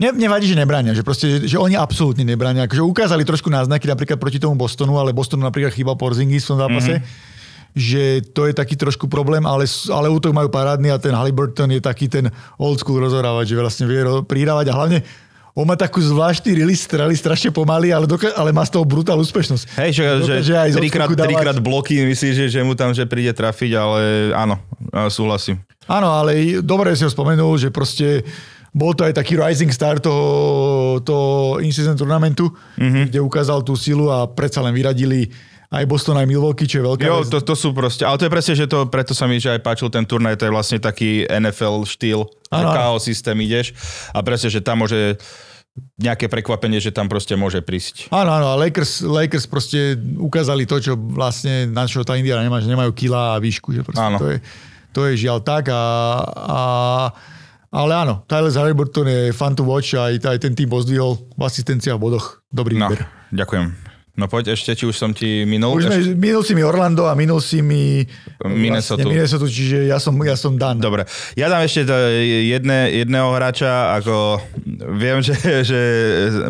[0.00, 2.64] mne, mne vadí, že nebránia, že proste, že, že oni absolútne nebránia.
[2.64, 6.58] Akože ukázali trošku náznaky napríklad proti tomu Bostonu, ale Bostonu napríklad chýbal Porzingis v tom
[6.58, 6.94] zápase.
[6.98, 7.38] Mm-hmm
[7.70, 9.62] že to je taký trošku problém, ale,
[9.94, 12.26] ale útok majú parádny a ten Halliburton je taký ten
[12.58, 14.98] old school rozohrávač, že vlastne vie prihrávať a hlavne
[15.54, 19.18] on má takú zvláštny release, strely strašne pomaly, ale, doka- ale má z toho brutál
[19.18, 19.78] úspešnosť.
[19.82, 23.06] Hej, že, že Dokáže aj zo trikrát, trikrát bloky, myslíš, že, že mu tam že
[23.06, 24.62] príde trafiť, ale áno,
[25.10, 25.58] súhlasím.
[25.90, 28.22] Áno, ale dobre si ho spomenul, že proste
[28.70, 30.24] bol to aj taký rising star toho,
[30.98, 31.28] toho
[31.58, 32.78] in-season turnamentu, Mhm.
[32.78, 33.04] mm-hmm.
[33.08, 35.26] kde ukázal tú silu a predsa len vyradili
[35.68, 37.30] aj Boston, aj Milwaukee, čo je veľká Jo, vec.
[37.30, 39.60] to, to sú proste, ale to je presne, že to, preto sa mi že aj
[39.60, 42.26] páčil ten turnaj, to je vlastne taký NFL štýl.
[42.50, 43.70] KO systém ideš
[44.10, 45.14] a presne, že tam môže
[45.96, 48.10] nejaké prekvapenie, že tam proste môže prísť.
[48.10, 52.58] Áno, áno, a Lakers, Lakers proste ukázali to, čo vlastne, na čo tá Indiana nemá,
[52.58, 54.18] že nemajú kila a výšku, že proste Áno.
[54.18, 54.38] to je,
[54.90, 55.82] to je žiaľ tak a,
[56.34, 56.60] a
[57.70, 61.40] ale áno, Tyler Halliburton je fun to watch a aj, aj ten tým pozdvihol v
[61.40, 62.42] asistenciách v bodoch.
[62.50, 63.06] Dobrý No, výber.
[63.30, 63.88] ďakujem.
[64.18, 65.78] No poď ešte, či už som ti minul.
[65.80, 68.04] Už sme, minul si mi Orlando a minul si mi
[68.44, 69.00] Minnesota.
[69.00, 70.76] Vlastne Minnesota, čiže ja som, ja som dan.
[70.76, 71.88] Dobre, ja dám ešte
[72.52, 74.42] jedne, jedného hráča, ako
[74.98, 75.32] viem, že,
[75.64, 75.80] že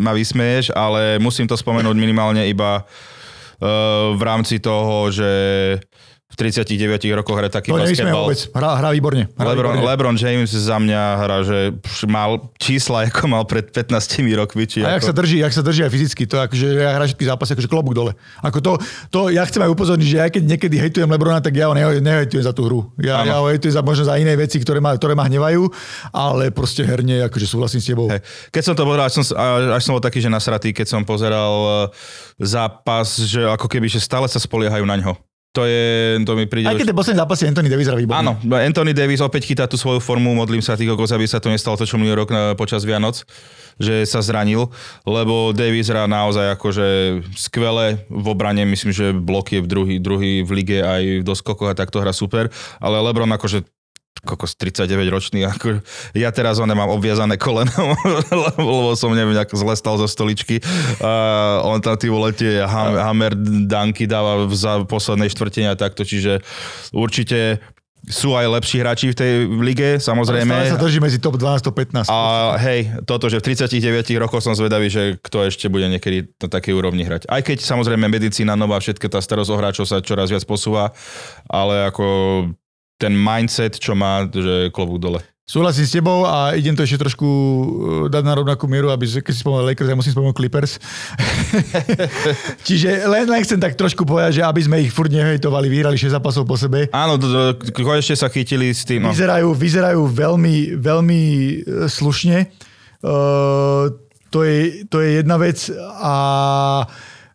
[0.03, 5.31] ma vysmeješ, ale musím to spomenúť minimálne iba uh, v rámci toho, že
[6.41, 6.73] 39
[7.13, 8.25] rokoch hra taký To nevysmeje basketbal.
[8.25, 8.39] vôbec.
[8.49, 9.23] Hrá, hrá výborne.
[9.29, 9.85] Hrá Lebron, výborne.
[9.93, 11.57] LeBron James za mňa hra, že
[12.09, 13.93] mal čísla, ako mal pred 15
[14.33, 14.65] rokmi.
[14.65, 15.21] Či A jak sa ako...
[15.21, 18.17] drží, jak sa drží aj fyzicky, to akože ja hrá všetky zápasy, akože klobúk dole.
[18.41, 18.71] Ako to,
[19.13, 22.41] to, ja chcem aj upozorniť, že aj keď niekedy hejtujem Lebrona, tak ja ho nehejtujem
[22.41, 22.89] za tú hru.
[22.97, 23.29] Ja, Áno.
[23.29, 25.69] ja ho hejtujem za, možno za iné veci, ktoré ma, ktoré ma hnevajú,
[26.09, 28.07] ale proste herne, akože súhlasím s tebou.
[28.09, 28.25] Hej.
[28.49, 31.01] Keď som to pozeral, až som, a- až som bol taký, že nasratý, keď som
[31.03, 31.95] pozeral e,
[32.39, 35.13] zápas, že ako keby, že stále sa spoliehajú na ňo.
[35.51, 36.79] To je, to mi príde Aj už...
[36.79, 38.23] keď ten posledný zápas Anthony Davis hrá výborne.
[38.23, 41.43] Áno, no Anthony Davis opäť chytá tú svoju formu, modlím sa tých kokos, aby sa
[41.43, 43.19] to nestalo to, čo minulý rok na, počas Vianoc,
[43.75, 44.71] že sa zranil,
[45.03, 46.87] lebo Davis hrá naozaj akože
[47.35, 51.75] skvelé v obrane, myslím, že blok je v druhý, druhý v lige aj v doskokoch
[51.75, 52.47] a tak to hrá super,
[52.79, 53.67] ale Lebron akože
[54.21, 55.81] kokos 39 ročný, ako
[56.13, 57.73] ja teraz ho nemám obviazané koleno,
[58.57, 60.61] lebo som neviem, ako zle stal zo stoličky.
[61.01, 63.33] A on tam vole tie ham, hammer
[63.65, 66.45] danky dáva za poslednej štvrtine a takto, čiže
[66.93, 67.65] určite
[68.09, 70.49] sú aj lepší hráči v tej lige, samozrejme.
[70.49, 72.09] Stále sa drží medzi top 12 top 15.
[72.09, 76.49] A hej, toto, že v 39 rokoch som zvedavý, že kto ešte bude niekedy na
[76.49, 77.29] takej úrovni hrať.
[77.29, 80.97] Aj keď samozrejme medicína nová, všetko tá starosť o hráčov sa čoraz viac posúva,
[81.45, 82.05] ale ako
[83.01, 85.25] ten mindset, čo má, že klobúk dole.
[85.51, 87.65] Súhlasím s tebou a idem to ešte trošku uh,
[88.07, 90.79] dať na rovnakú mieru, aby keď si spomenul Lakers, ja musím spomenúť Clippers.
[92.67, 96.15] Čiže len, len chcem tak trošku povedať, že aby sme ich furt nehejtovali, vyhrali 6
[96.15, 96.87] zápasov po sebe.
[96.95, 97.19] Áno,
[97.75, 99.03] konečne sa chytili s tým.
[99.03, 99.11] No.
[99.11, 101.55] Vyzerajú, vyzerajú veľmi, veľmi e,
[101.91, 102.47] slušne.
[103.03, 103.91] Uh,
[104.31, 105.67] to, je, to je jedna vec
[105.99, 106.15] a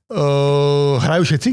[0.09, 1.51] uh, hrajú všetci.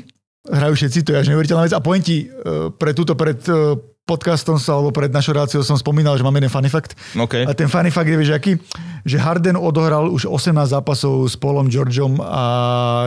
[0.47, 1.75] Hrajú všetci, to je až neuveriteľná vec.
[1.75, 3.75] A poviem ti, uh, pre túto, pred uh,
[4.13, 6.93] podcastom sa, alebo pred našou reláciou som spomínal, že mám jeden funny fact.
[7.17, 7.49] OK.
[7.49, 8.61] A ten funny fact je, vieš, aký?
[9.03, 12.43] Že Harden odohral už 18 zápasov s Paulom Georgeom a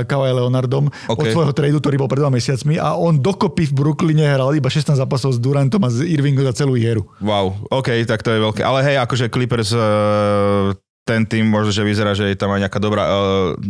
[0.05, 1.23] Kawhi Leonardom OK.
[1.23, 4.67] od svojho tradu, ktorý bol pred dvoma mesiacmi a on dokopy v Brooklyne hral iba
[4.67, 7.07] 16 zápasov s Durantom a s Irvingom za celú hru.
[7.23, 8.61] Wow, OK, tak to je veľké.
[8.67, 10.75] Ale hej, akože Clippers, uh,
[11.07, 13.15] ten tým možno, že vyzerá, že je tam aj nejaká dobrá uh,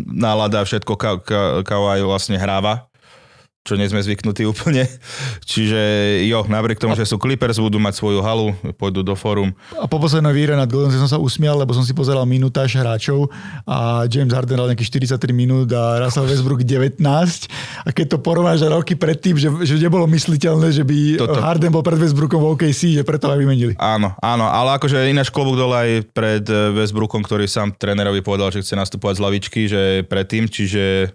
[0.09, 2.89] nálada, všetko ka- ka- Kawhi vlastne hráva
[3.67, 4.89] čo nie sme zvyknutí úplne.
[5.51, 5.81] Čiže
[6.27, 9.55] jo, napriek tomu, že sú Clippers, budú mať svoju halu, pôjdu do fórum.
[9.79, 12.75] A po poslednej výhre nad Golden State som sa usmial, lebo som si pozeral minutáž
[12.75, 13.31] hráčov
[13.67, 16.99] a James Harden dal nejakých 43 minút a Russell Westbrook 19.
[17.87, 21.37] A keď to porovnáš roky predtým, že, že nebolo mysliteľné, že by Toto.
[21.37, 21.45] Toto.
[21.45, 23.73] Harden bol pred Westbrookom v OKC, že preto aj vymenili.
[23.77, 28.49] Áno, áno, ale akože ináč klobúk dole aj pred eh, Westbrookom, ktorý sám trénerovi povedal,
[28.49, 31.13] že chce nastupovať z lavičky, že predtým, čiže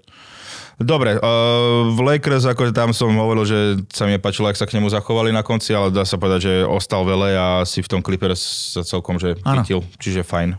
[0.84, 3.60] Dobre, uh, v Lakers, akože tam som hovoril, že
[3.94, 6.54] sa mi páčilo, ak sa k nemu zachovali na konci, ale dá sa povedať, že
[6.65, 9.62] ostal veľa a si v tom Clippers sa celkom že Áno.
[9.62, 10.58] chytil, čiže fajn.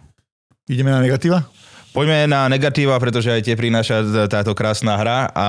[0.71, 1.45] Ideme na negatíva?
[1.93, 5.49] Poďme na negatíva, pretože aj tie prináša táto krásna hra a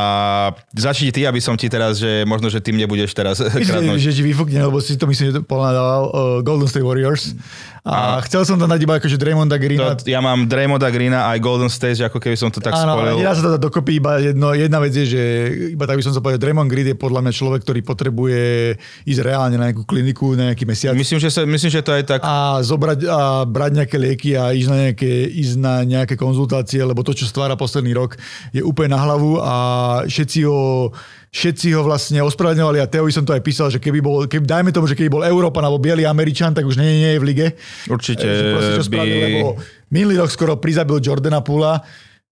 [0.75, 4.03] začni ty, aby som ti teraz, že možno, že ty mne budeš teraz Myslím, kradnúť.
[4.03, 7.31] že ti vyfúkne, lebo si to myslím, že to ponadával uh, Golden State Warriors.
[7.83, 9.99] A, A- chcel som tam dať iba akože Draymonda Greena.
[9.99, 12.95] To, ja mám Draymonda Greena aj Golden State, že ako keby som to tak Áno,
[12.95, 13.19] spojil.
[13.19, 15.23] nedá sa to dokopy, iba jedno, jedna vec je, že
[15.75, 18.41] iba tak by som sa povedal, Draymond Green je podľa mňa človek, ktorý potrebuje
[19.03, 22.07] ísť reálne na nejakú kliniku, na nejaký mesiac Myslím, že, sa, myslím, že to je
[22.07, 22.23] tak...
[22.23, 27.03] a zobrať a brať nejaké lieky a ísť na nejaké, ísť na nejaké konzultácie, lebo
[27.03, 28.15] to, čo stvára posledný rok,
[28.55, 29.53] je úplne na hlavu a
[30.07, 30.87] všetci ho
[31.33, 34.69] všetci ho vlastne ospravedlňovali a Teo som to aj písal, že keby bol, keby, dajme
[34.69, 37.47] tomu, že keby bol Európan alebo biely Američan, tak už nie, nie je v lige.
[37.89, 39.47] Určite Že proste, čo by spravil, lebo
[39.89, 41.81] minulý rok skoro prizabil Jordana Pula,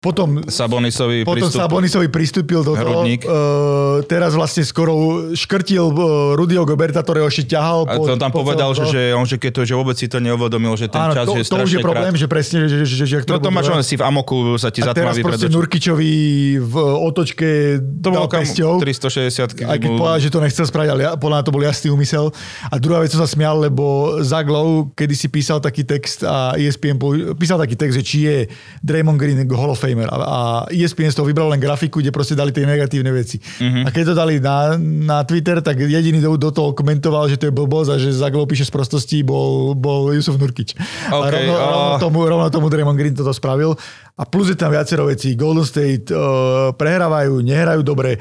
[0.05, 1.65] potom Sabonisovi potom prístup...
[1.65, 3.01] Sabonisovi pristúpil do toho.
[3.01, 3.25] Hrudník.
[3.25, 4.93] Uh, teraz vlastne skoro
[5.33, 7.89] škrtil uh, Rudyho Goberta, ktorého ešte ťahal.
[7.89, 10.05] A po- to tam po povedal, že, že on, že keď to, že vôbec si
[10.05, 12.21] to neuvedomil, že ten Áno, čas to, je to už je problém, krát.
[12.21, 14.93] že presne, že, že, že, že No to máš, si v amoku sa ti a
[14.93, 15.49] teraz zatmaví proste.
[15.49, 16.13] Nurkičovi
[16.61, 18.77] v otočke To kam pesťou.
[18.85, 22.29] 360 Aj keď povedal, že to nechcel spraviť, ale podľa mňa to bol jasný úmysel.
[22.69, 26.75] A druhá vec, som sa smial, lebo Zaglov, kedy si písal taký text a E
[26.75, 26.99] ESPN
[27.39, 28.37] písal taký text, že či je
[28.83, 30.09] Draymond Green Hall of Famer.
[30.11, 33.39] A, a ESPN z toho vybral len grafiku, kde proste dali tie negatívne veci.
[33.39, 33.87] Mhm.
[33.87, 37.49] A keď to dali na, na Twitter, tak jediný do, do toho komentoval, že to
[37.49, 40.75] je blbosť a že Zaglov píše z prostosti, bol, bol Jusuf Nurkič.
[41.09, 43.79] a OK, rovno, a- rovno, tomu, rovno tomu Draymond Green toto spravil.
[44.15, 45.35] A plus je tam viacero vecí.
[45.35, 48.19] Golden State uh, prehrávajú, nehrajú dobre.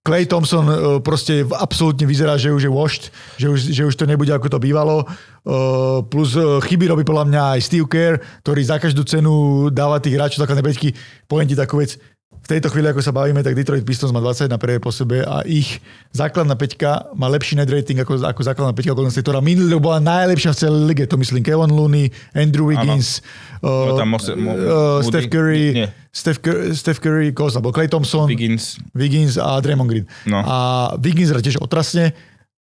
[0.00, 3.04] Clay Thompson uh, proste absolútne vyzerá, že už je washed,
[3.36, 5.04] že už, že už to nebude ako to bývalo.
[5.44, 10.00] Uh, plus uh, chyby robí podľa mňa aj Steve Kerr, ktorý za každú cenu dáva
[10.00, 10.88] tých hráčov základnej peťky.
[11.28, 12.00] Poviem ti takú vec,
[12.40, 15.40] v tejto chvíli, ako sa bavíme, tak Detroit Pistons má 21 prehie po sebe a
[15.42, 15.78] ich
[16.10, 19.82] základná peťka má lepší net rating ako, ako základná peťka Golden State, ktorá minulý rok
[19.84, 21.04] bola najlepšia v celej lige.
[21.04, 23.20] To myslím Kevin Looney, Andrew Wiggins,
[23.60, 25.06] uh, No, tam Mose- Mo- uh, Moody?
[25.06, 25.88] Steph Curry, Nie.
[26.10, 28.80] Steph, Cur- Steph Curry, koho sa bol, Clay Thompson, Wiggins.
[28.92, 30.06] Wiggins a Draymond Green.
[30.24, 30.40] No.
[30.40, 30.56] A
[30.96, 32.16] Wiggins tiež otrasne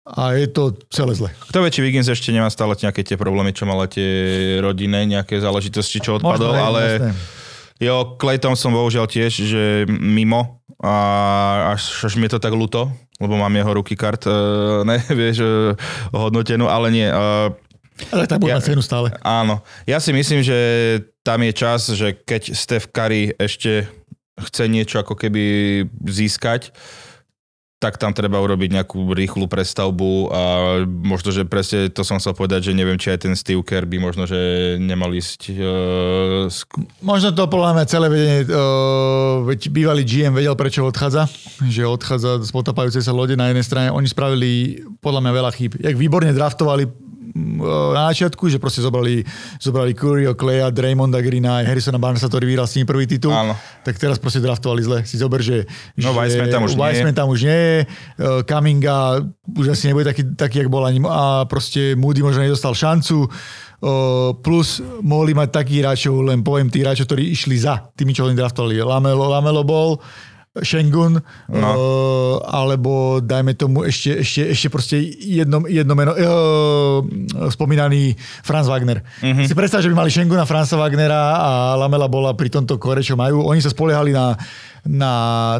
[0.08, 1.28] a je to celé zle.
[1.46, 4.08] Kto vie, či Wiggins ešte nemá stále nejaké tie problémy, čo mala tie
[4.58, 7.10] rodinné, nejaké záležitosti, čo odpadol, hej, ale jasné.
[7.78, 10.94] Jo, Clay Thompson bohužiaľ tiež, že mimo a
[11.74, 12.86] až, až mi je to tak ľúto,
[13.18, 15.74] lebo mám jeho ruky kart, uh, ne, vieš, uh,
[16.14, 17.08] hodnotenú, ale nie.
[17.08, 17.50] Uh,
[18.14, 19.10] Ale tak bol Ja- na cenu stále.
[19.26, 19.58] Áno.
[19.82, 20.54] Ja si myslím, že
[21.26, 23.90] tam je čas, že keď Steph Curry ešte
[24.38, 25.42] chce niečo ako keby
[26.06, 26.70] získať,
[27.78, 30.42] tak tam treba urobiť nejakú rýchlu prestavbu a
[30.82, 34.02] možno, že presne to som chcel povedať, že neviem, či aj ten Steve Kerr by
[34.02, 40.34] možno, že nemal ísť uh, sk- Možno to podľa mňa celé vedenie, uh, bývalý GM
[40.34, 41.30] vedel, prečo odchádza,
[41.70, 43.88] že odchádza z potapajúcej sa lode na jednej strane.
[43.94, 45.78] Oni spravili podľa mňa veľa chýb.
[45.78, 47.07] Jak výborne draftovali
[47.94, 49.22] na začiatku, že proste zobrali,
[49.62, 53.30] zobrali Curryho, Kleja, Draymonda Greena aj Harrisona Barnesa, ktorý vyhral s nimi prvý titul.
[53.30, 53.54] Áno.
[53.86, 54.98] Tak teraz proste draftovali zle.
[55.06, 57.14] Si zober, že, No, že Wiseman tam už nie je.
[57.14, 59.22] Tam už nie je, uh, Kaminga
[59.54, 63.30] už asi nebude taký, taký jak bol ani a proste Moody možno nedostal šancu.
[63.78, 68.26] Uh, plus mohli mať takých hráčov, len poviem tých hráčov, ktorí išli za tými, čo
[68.26, 68.74] oni draftovali.
[68.82, 70.02] Lamelo, Lamelo bol,
[70.62, 71.68] Schengen, no.
[71.68, 77.02] uh, alebo dajme tomu ešte, ešte, ešte proste jedno, jedno meno, uh,
[77.50, 79.02] spomínaný Franz Wagner.
[79.22, 79.46] Mm-hmm.
[79.46, 83.18] Si predstav, že by mali Schenguna, Franza Wagnera a Lamela bola pri tomto kore, čo
[83.18, 83.44] majú.
[83.46, 84.34] Oni sa spoliehali na,
[84.86, 85.12] na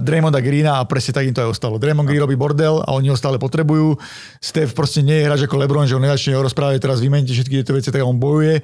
[0.03, 1.77] Draymonda Greena a presne tak im to aj ostalo.
[1.77, 3.99] Draymond Green robí bordel a oni ho stále potrebujú.
[4.39, 7.61] Steph proste nie je hráč ako LeBron, že on nezačne ho rozprávať, teraz vymente všetky
[7.63, 8.63] tieto veci, tak on bojuje.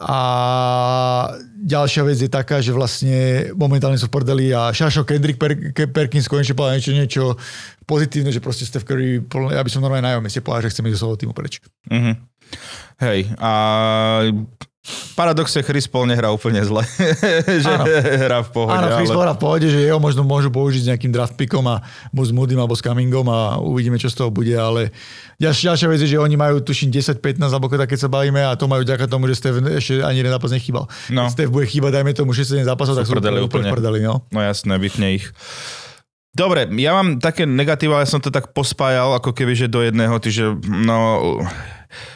[0.00, 0.18] A
[1.60, 6.24] ďalšia vec je taká, že vlastne momentálne sú v prdeli a Šašo Kendrick Per- Perkins
[6.24, 7.24] konečne povedal niečo, niečo
[7.84, 9.20] pozitívne, že proste Steph Curry,
[9.52, 11.60] ja by som normálne na jeho mieste povedal, že chcem ísť do svojho týmu preč.
[11.92, 12.12] Mhm.
[13.00, 13.52] Hej, a
[15.12, 16.80] paradoxe Chris Paul nehrá úplne zle.
[17.64, 17.84] že Áno.
[18.00, 18.80] hrá v pohode.
[18.80, 19.16] Áno, Chris ale...
[19.16, 21.84] Paul v pohode, že jeho možno môžu použiť s nejakým draft pickom a
[22.16, 24.88] buď s Moodym alebo s Cummingom a uvidíme, čo z toho bude, ale
[25.36, 28.64] ďalšia, ďalšia vec je, že oni majú tuším 10-15 alebo keď sa bavíme a to
[28.64, 30.88] majú ďaká tomu, že Steph ešte ani jeden zápas nechýbal.
[31.12, 31.28] No.
[31.28, 33.68] Keď Steph bude chýbať, dajme tomu 6-7 zápasov, tak Sú úplne úplne.
[33.68, 34.24] prdeli, no.
[34.32, 35.28] No jasné, vypne ich.
[36.30, 40.14] Dobre, ja mám také negatíva, ja som to tak pospájal, ako keby, že do jedného,
[40.22, 41.42] čiže no...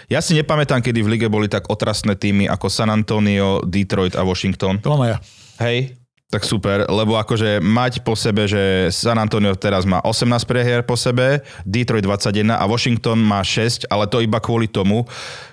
[0.08, 4.22] Ja si nepamätám, kedy v lige boli tak otrasné týmy ako San Antonio, Detroit a
[4.22, 4.78] Washington.
[4.82, 5.18] To mám ja.
[5.62, 5.94] Hej,
[6.34, 10.98] tak super, lebo akože mať po sebe, že San Antonio teraz má 18 prehier po
[10.98, 15.06] sebe, Detroit 21 a Washington má 6, ale to iba kvôli tomu,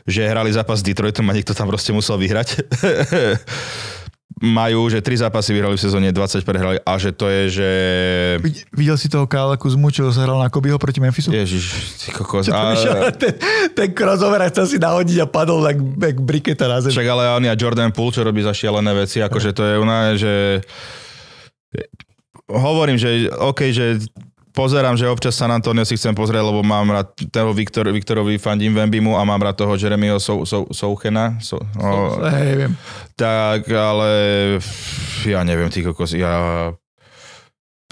[0.10, 2.66] že hrali zápas s Detroitom a niekto tam proste musel vyhrať.
[4.40, 7.70] Majú, že 3 zápasy vyhrali v sezóne, 20 prehrali a že to je, že...
[8.40, 11.36] Vid- Videl si toho Kyle Kuzmu, čo sa hral na Kobeho proti Memphisu?
[11.36, 12.48] Ježiš, ty kokos.
[12.48, 13.36] Čo to A, ten,
[13.76, 16.96] ten crossover chcel si nahodiť a padol jak, jak briketa na zem.
[16.96, 20.16] však ale on a Jordan Poole, čo robí za šialené veci, akože to je ona,
[20.16, 20.64] že...
[22.48, 24.00] Hovorím, že OK, že
[24.52, 28.76] pozerám, že občas San Antonio si chcem pozrieť, lebo mám rád toho Viktor, Viktorovi fandím
[28.76, 31.40] Vembimu a mám rád toho Jeremyho Sou, Sou, Souchena.
[31.40, 32.74] So, o, Hej, viem.
[33.16, 34.10] tak, ale
[35.26, 36.72] ja neviem, ty kokos, ja...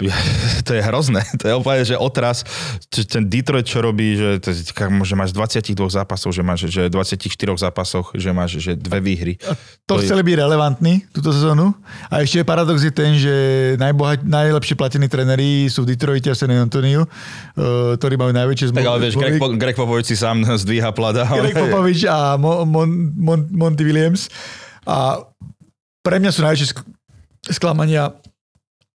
[0.66, 1.20] To je hrozné.
[1.36, 2.46] To je úplne, že otras.
[2.88, 6.92] Ten Detroit, čo robí, že, to, je- že máš 22 zápasov, že máš že v
[6.92, 7.26] 24
[7.58, 9.34] zápasoch, že máš že dve výhry.
[9.36, 11.74] To To je- chceli byť relevantní túto sezónu.
[12.06, 13.34] A ešte paradox je ten, že
[13.76, 18.72] najbohať, najlepšie platení tréneri sú v Detroite a San Antonio, uh, ktorí majú najväčšie Tak
[18.72, 18.86] zmluvy.
[18.86, 21.26] ale vieš, Greg, Po- Greg Popovič si sám zdvíha plada.
[21.26, 24.30] Greg Popovič a Mo, Mon, Mon, Monty Williams.
[24.82, 25.20] A
[26.00, 26.86] pre mňa sú najväčšie sk-
[27.46, 28.14] sklamania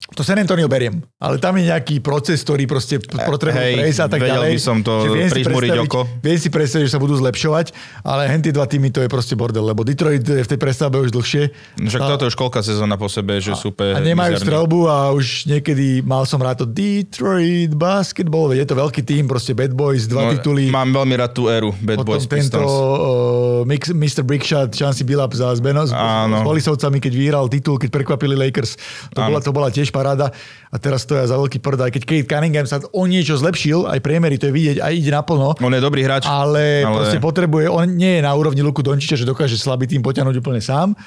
[0.03, 4.07] to San Antonio beriem, ale tam je nejaký proces, ktorý proste potrebuje hej, prejsť a
[4.07, 4.51] tak vedel ďalej.
[4.51, 5.99] by som to viem si prižmúriť predstaviť- oko.
[6.19, 7.65] Viem si predstaviť, že sa budú zlepšovať,
[8.03, 10.99] ale hen tie dva týmy to je proste bordel, lebo Detroit je v tej prestavbe
[10.99, 11.43] už dlhšie.
[11.79, 13.95] No Však a, toto už koľká sezóna po sebe, že super.
[13.95, 14.43] a nemajú mizerný.
[14.43, 19.55] strelbu a už niekedy mal som rád to Detroit Basketball, je to veľký tým, proste
[19.55, 20.67] Bad Boys, dva No, tituly.
[20.67, 23.63] Mám veľmi rád tú éru Bad Potom Boys tento uh,
[23.93, 24.21] Mr.
[24.21, 26.43] Brickshot, Chancey Billups za s, Benos, s Áno.
[26.43, 28.75] Bolisovcami, keď vyhral titul, keď prekvapili Lakers.
[29.13, 30.33] To bola, to bola tiež paráda.
[30.73, 31.79] A teraz to je za veľký prd.
[31.85, 35.13] Aj keď Kate Cunningham sa o niečo zlepšil, aj priemery, to je vidieť, aj ide
[35.13, 35.53] naplno.
[35.61, 36.25] On je dobrý hráč.
[36.25, 40.01] Ale, Ale- proste potrebuje, on nie je na úrovni Luku Dončiča, že dokáže slabý tým
[40.01, 40.97] potiahnuť úplne sám.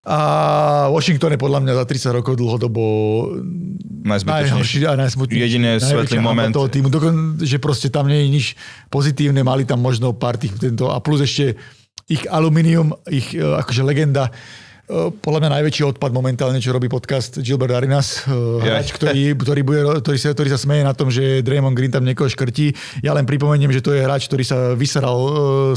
[0.00, 2.82] A Washington je podľa mňa za 30 rokov dlhodobo
[4.00, 5.60] najhorší a najsmutnejší.
[5.60, 6.48] Najväčšia svetlý moment.
[6.56, 6.88] Toho týmu.
[6.88, 8.46] Dokon, že proste tam nie je nič
[8.88, 11.60] pozitívne, mali tam možno pár tých tento, a plus ešte
[12.08, 14.32] ich aluminium, ich e, akože legenda
[15.22, 18.26] podľa mňa najväčší odpad momentálne, čo robí podcast Gilbert Arinas,
[18.58, 22.02] hráč, ktorý, ktorý, bude, ktorý, sa, ktorý sa smeje na tom, že Draymond Green tam
[22.02, 22.74] niekoho škrtí.
[23.06, 25.14] Ja len pripomeniem, že to je hráč, ktorý sa vyseral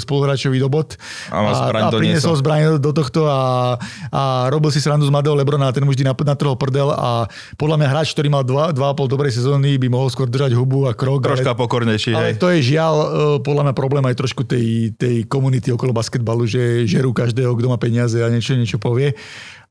[0.01, 0.97] spoluhráčovi do bod
[1.29, 3.77] a, a, a priniesol zbraň do tohto a,
[4.09, 7.85] a robil si srandu z Madeo Lebrona a ten mu vždy natrhol prdel a podľa
[7.85, 8.73] mňa hráč, ktorý mal 2,5
[9.13, 11.21] dobrej sezóny, by mohol skôr držať hubu a krok.
[11.21, 12.11] Troška ale, pokornejší.
[12.17, 12.41] Ale hej.
[12.41, 12.95] to je žiaľ
[13.45, 17.77] podľa mňa problém aj trošku tej, tej komunity okolo basketbalu, že žerú každého, kto má
[17.77, 19.13] peniaze a niečo, niečo povie way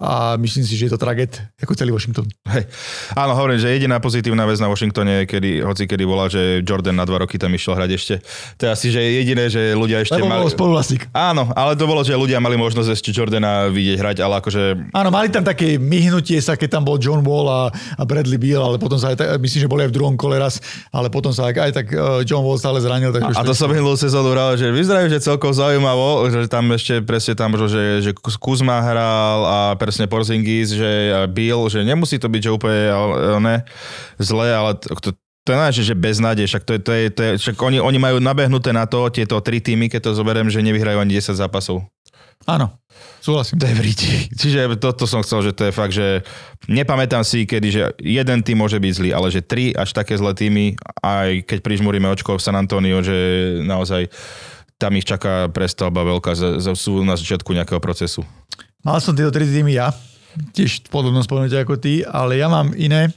[0.03, 2.27] a myslím si, že je to traget ako celý Washington.
[2.51, 2.67] Hej.
[3.15, 7.07] Áno, hovorím, že jediná pozitívna vec na Washingtone, kedy, hoci kedy bola, že Jordan na
[7.07, 8.15] dva roky tam išiel hrať ešte.
[8.59, 10.51] To je asi že jediné, že ľudia ešte Lebo mali...
[10.51, 11.07] spoluvlastník.
[11.15, 14.91] Áno, ale to bolo, že ľudia mali možnosť ešte Jordana vidieť hrať, ale akože...
[14.91, 18.59] Áno, mali tam také myhnutie sa, keď tam bol John Wall a, a Bradley Beal,
[18.59, 20.59] ale potom sa aj, myslím, že boli aj v druhom kole raz,
[20.91, 23.15] ale potom sa aj, aj tak uh, John Wall stále zranil.
[23.15, 26.67] Tak a, a to som minulú sezónu hral, že vyzerajú, že celkom zaujímavo, že tam
[26.75, 29.59] ešte presne tam, že, že Kuzma hral a
[29.93, 32.89] presne Porzingis, že Bill, že nemusí to byť, že úplne
[33.45, 33.57] ne,
[34.17, 35.13] zle, ale to,
[35.45, 38.01] to je že bez nádej, však, to je, to je, to je, však oni, oni
[38.01, 41.85] majú nabehnuté na to, tieto tri týmy, keď to zoberiem, že nevyhrajú ani 10 zápasov.
[42.49, 42.73] Áno,
[43.21, 43.61] súhlasím.
[43.61, 44.33] To je vriti.
[44.41, 46.25] Čiže toto som chcel, že to je fakt, že
[46.73, 50.33] nepamätám si, kedy, že jeden tým môže byť zlý, ale že tri až také zlé
[50.33, 53.15] týmy, aj keď prižmúrime očko v San Antonio, že
[53.61, 54.09] naozaj
[54.81, 56.35] tam ich čaká prestavba veľká,
[56.75, 58.27] sú na začiatku nejakého procesu.
[58.83, 59.95] Mal som tieto tri týmy ja,
[60.53, 63.13] tiež podobno spomenutie ako ty, ale ja mám iné.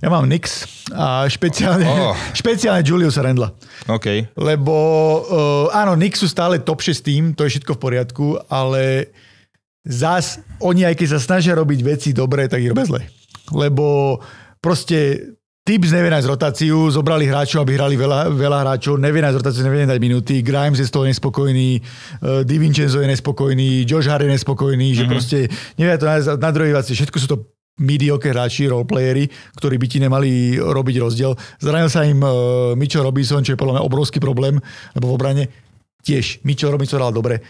[0.00, 2.16] Ja mám Nix a špeciálne, oh.
[2.40, 3.52] špeciálne Julius Randla.
[3.86, 4.34] OK.
[4.34, 4.74] Lebo
[5.22, 9.14] uh, áno, Nix sú stále top 6 tým, to je všetko v poriadku, ale
[9.84, 13.02] zás oni aj keď sa snažia robiť veci dobre, tak ich robia zle.
[13.52, 14.18] Lebo
[14.58, 15.30] proste
[15.64, 19.88] Tips nevie nájsť rotáciu, zobrali hráčov, aby hrali veľa, veľa hráčov, nevie nájsť rotáciu, nevie
[19.88, 24.36] dať minúty, Grimes je z toho nespokojný, uh, Di Vincenzo je nespokojný, Josh Hart je
[24.36, 25.00] nespokojný, mm-hmm.
[25.00, 25.10] že mhm.
[25.10, 25.38] proste
[25.80, 27.38] nevie to nájsť na druhej všetko sú to
[27.80, 29.24] mediocre hráči, roleplayery,
[29.56, 31.32] ktorí by ti nemali robiť rozdiel.
[31.56, 34.60] Zranil sa im uh, Mitchell Robinson, čo je podľa mňa obrovský problém,
[34.92, 35.44] lebo v obrane
[36.04, 37.40] tiež Mitchell Robinson hral dobre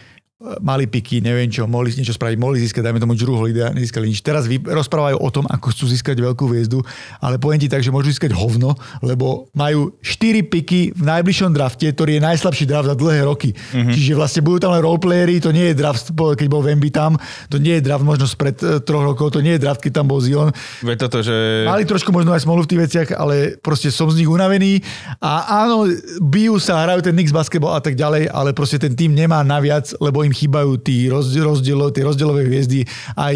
[0.61, 4.21] mali piky, neviem čo, mohli niečo spraviť, mohli získať, dajme tomu Holiday, nezískali nič.
[4.21, 6.81] Teraz vy, rozprávajú o tom, ako chcú získať veľkú hviezdu,
[7.19, 11.89] ale poviem ti tak, že môžu získať hovno, lebo majú 4 piky v najbližšom drafte,
[11.89, 13.51] ktorý je najslabší draft za dlhé roky.
[13.55, 13.93] Mm-hmm.
[13.93, 17.17] Čiže vlastne budú tam len roleplayery, to nie je draft, keď bol Wemby tam,
[17.49, 20.05] to nie je draft možno spred uh, troch rokov, to nie je draft, keď tam
[20.11, 20.53] bol Zion.
[20.95, 21.65] Toto, že...
[21.65, 24.83] Mali trošku možno aj smolu v tých veciach, ale proste som z nich unavený
[25.23, 25.87] a áno,
[26.21, 29.95] bijú sa, hrajú ten Knicks basketball a tak ďalej, ale proste ten tým nemá naviac,
[30.03, 32.83] lebo im chýbajú tí rozdielo, tie rozdielové hviezdy.
[33.15, 33.35] Aj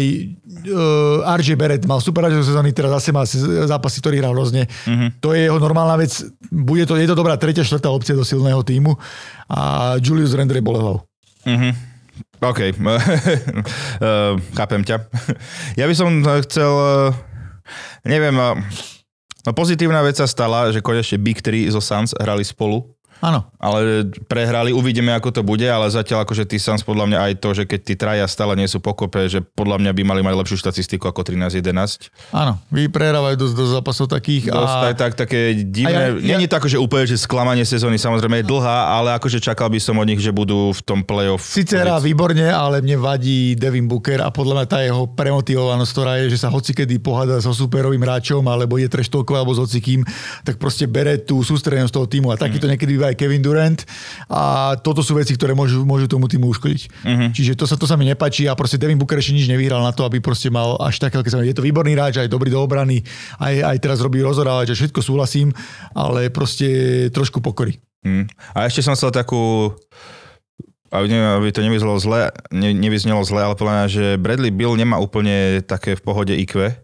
[0.68, 3.24] uh, RJ Barrett mal super sezóny, teraz zase má
[3.64, 4.68] zápasy, ktorý hral rôzne.
[4.68, 5.08] Uh-huh.
[5.24, 6.12] To je jeho normálna vec.
[6.52, 8.92] Bude to, je to dobrá tretia, štvrtá opcia do silného týmu
[9.48, 11.00] a Julius Randle bol hlavou.
[11.48, 11.72] Uh-huh.
[12.40, 13.00] OK, uh,
[14.60, 14.96] chápem ťa.
[15.80, 17.16] Ja by som chcel, uh,
[18.04, 18.36] neviem,
[19.44, 22.84] no pozitívna vec sa stala, že konečne Big 3 zo Suns hrali spolu
[23.20, 23.44] Áno.
[23.60, 27.48] Ale prehrali, uvidíme, ako to bude, ale zatiaľ akože tí Suns podľa mňa aj to,
[27.52, 30.56] že keď tí traja stále nie sú pokope, že podľa mňa by mali mať lepšiu
[30.56, 32.08] štatistiku ako 13-11.
[32.32, 34.48] Áno, vy prehrávajú dosť do zápasov takých.
[34.48, 34.88] Dosť a...
[34.88, 36.16] aj tak, také divné.
[36.16, 36.36] Ja, ja...
[36.40, 40.00] Není to akože úplne, že sklamanie sezóny samozrejme je dlhá, ale akože čakal by som
[40.00, 41.44] od nich, že budú v tom playoff.
[41.44, 46.12] Sice hrá výborne, ale mne vadí Devin Booker a podľa mňa tá jeho premotivovanosť, ktorá
[46.24, 50.00] je, že sa hocikedy pohada so superovým hráčom alebo je treštolkov alebo s hocikým,
[50.40, 52.72] tak proste bere tú sústredenosť toho týmu a takýto mm.
[52.72, 53.82] niekedy býva aj Kevin Durant
[54.30, 56.82] a toto sú veci, ktoré môžu, môžu tomu týmu uškodiť.
[57.02, 57.28] Uh-huh.
[57.34, 59.90] Čiže to sa, to sa mi nepačí a proste Devin Booker ešte nič nevyhral na
[59.90, 62.62] to, aby proste mal až také, keď sa je to výborný hráč, aj dobrý do
[62.62, 63.02] obrany,
[63.42, 65.50] aj, aj teraz robí rozhorávač, všetko súhlasím,
[65.92, 67.76] ale proste trošku pokory.
[68.06, 68.24] Uh-huh.
[68.54, 69.74] A ešte som chcel takú
[70.90, 74.74] aby, neviem, aby to nevyznelo zle, ne, nevyznelo zle, ale podľa mňa, že Bradley Bill
[74.74, 76.74] nemá úplne také v pohode IQ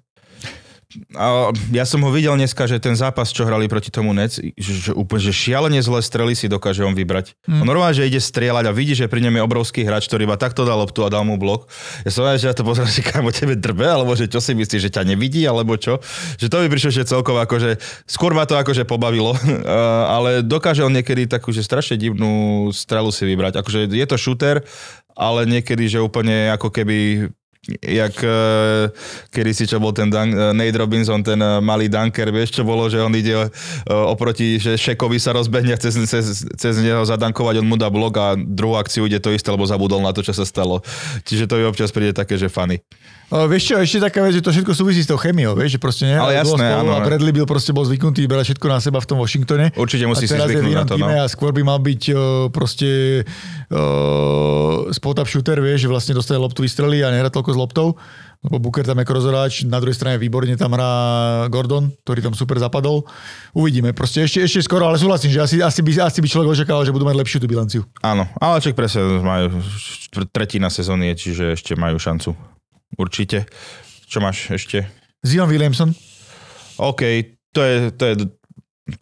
[1.18, 4.72] a ja som ho videl dneska, že ten zápas, čo hrali proti tomu Nec, že,
[4.86, 7.34] že úplne že šialene zle strely si dokáže on vybrať.
[7.42, 7.62] Hmm.
[7.62, 10.38] On normálne, že ide strieľať a vidí, že pri ňom je obrovský hráč, ktorý iba
[10.38, 11.66] takto dal loptu a dal mu blok.
[12.06, 14.54] Ja som aj, že ja to pozerám, že kámo tebe drbe, alebo že čo si
[14.54, 15.98] myslíš, že ťa nevidí, alebo čo.
[16.38, 19.34] Že to by prišlo, že celkovo akože, skôr ma to akože pobavilo,
[20.16, 23.58] ale dokáže on niekedy takú, že strašne divnú strelu si vybrať.
[23.58, 24.62] Akože je to shooter,
[25.18, 27.26] ale niekedy, že úplne ako keby
[27.82, 28.88] jak uh,
[29.34, 32.62] kedy si čo bol ten Dan, uh, Nate Robinson, ten uh, malý dunker, vieš čo
[32.62, 33.48] bolo, že on ide uh,
[34.06, 38.26] oproti, že Šekovi sa rozbehne cez, cez, cez neho zadankovať, on mu dá blok a
[38.38, 40.82] druhú akciu ide to isté, lebo zabudol na to, čo sa stalo.
[41.26, 42.78] Čiže to je občas príde také, že funny.
[43.26, 45.80] O, vieš čo, ešte taká vec, že to všetko súvisí s tou chemiou, vieš, že
[45.82, 46.94] proste nie, ale jasné, áno.
[46.94, 49.74] A Bradley byl proste bol zvyknutý brať všetko na seba v tom Washingtone.
[49.74, 51.10] Určite musí si zvyknúť na to, no.
[51.10, 52.18] A skôr by mal byť uh,
[52.54, 57.86] proste uh, spot-up shooter, vieš, že vlastne dostane loptu, vystrelí a nehrá toľko s loptou,
[58.46, 62.62] lebo Booker tam je rozhoráč, na druhej strane výborne tam hrá Gordon, ktorý tam super
[62.62, 63.10] zapadol.
[63.58, 66.86] Uvidíme, proste ešte, ešte skoro, ale súhlasím, že asi, asi, by, asi by človek očakával,
[66.86, 67.82] že budú mať lepšiu tú bilanciu.
[68.06, 69.50] Áno, ale čak presne majú
[70.30, 72.55] tretina sezóny, čiže ešte majú šancu.
[72.94, 73.50] Určite.
[74.06, 74.86] Čo máš ešte?
[75.26, 75.90] Zion Williamson.
[76.78, 77.02] OK,
[77.50, 78.14] to je, to je,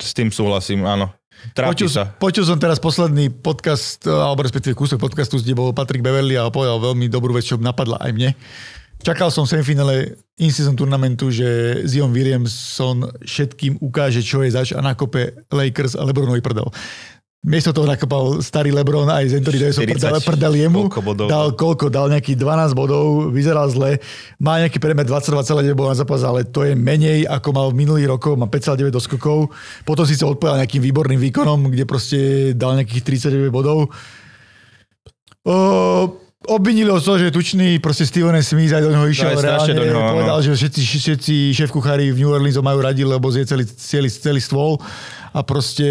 [0.01, 1.12] s tým súhlasím, áno.
[1.53, 2.09] počul, sa.
[2.16, 6.80] počul som teraz posledný podcast, alebo respektíve kúsok podcastu, kde bol Patrick Beverly a povedal
[6.80, 8.30] veľmi dobrú vec, čo napadla aj mne.
[9.05, 14.80] Čakal som v semifinále in-season turnamentu, že Zion Williamson všetkým ukáže, čo je zač a
[14.80, 16.72] nakope Lakers a Lebronovi prdel.
[17.45, 20.88] Miesto toho nakopal starý Lebron aj z Anthony Davisom prdel, prdel jemu.
[20.88, 21.26] Koľko bodov?
[21.28, 21.92] Dal koľko?
[21.92, 24.01] Dal nejaký 12 bodov, vyzeral zle.
[24.40, 28.16] Má nejaký premer 22,9 bodov na zápas, ale to je menej, ako mal v minulých
[28.16, 28.40] rokoch.
[28.40, 29.53] Má 5,9 doskokov.
[29.84, 32.18] Potom si sa odpovedal nejakým výborným výkonom, kde proste
[32.57, 33.92] dal nejakých 39 bodov.
[35.45, 39.40] O, Obvinili ho to, že je tučný, proste Steven Smith aj do neho išiel no,
[39.40, 40.45] reálne, do neho, povedal, no.
[40.45, 44.12] že všetci, všetci šéf kuchári v New Orleans ho majú radi, lebo zje celý, celý,
[44.12, 44.76] celý stôl
[45.35, 45.87] a proste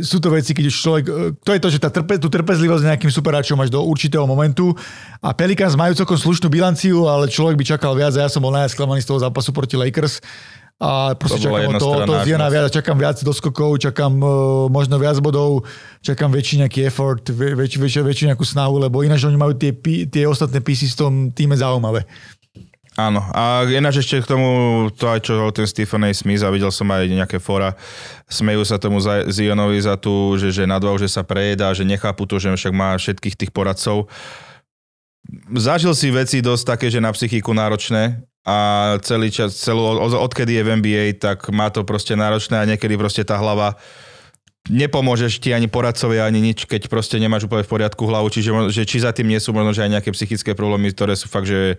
[0.00, 1.04] sú to veci, keď už človek,
[1.44, 4.72] to je to, že tá trpe, tú trpezlivosť nejakým superáčom až do určitého momentu.
[5.20, 8.56] A Pelicans majú celkom slušnú bilanciu, ale človek by čakal viac a ja som bol
[8.56, 10.24] najsklamaný z toho zápasu proti Lakers.
[10.76, 15.16] A proste to čakám to, to Ziona viac, čakám viac doskokov, čakám uh, možno viac
[15.24, 15.64] bodov,
[16.04, 19.72] čakám väčší nejaký effort, väč, väč, väčšiu nejakú snahu, lebo ináč oni majú tie,
[20.04, 22.04] tie ostatné písy v tom týme zaujímavé.
[22.96, 24.48] Áno, a ináč ešte k tomu,
[24.96, 26.16] to aj čo ten Stephen A.
[26.16, 27.76] Smith, a videl som aj nejaké fora,
[28.24, 32.40] smejú sa tomu Zionovi za tú, že, že nadval, že sa prejedá, že nechápu to,
[32.40, 34.08] že však má všetkých tých poradcov.
[35.52, 38.56] Zažil si veci dosť také, že na psychiku náročné a
[39.04, 43.28] celý čas, celú, odkedy je v NBA, tak má to proste náročné a niekedy proste
[43.28, 43.76] tá hlava
[44.72, 48.82] nepomôžeš ti ani poradcovia, ani nič, keď proste nemáš úplne v poriadku hlavu, čiže že
[48.88, 51.78] či za tým nie sú možno že aj nejaké psychické problémy, ktoré sú fakt, že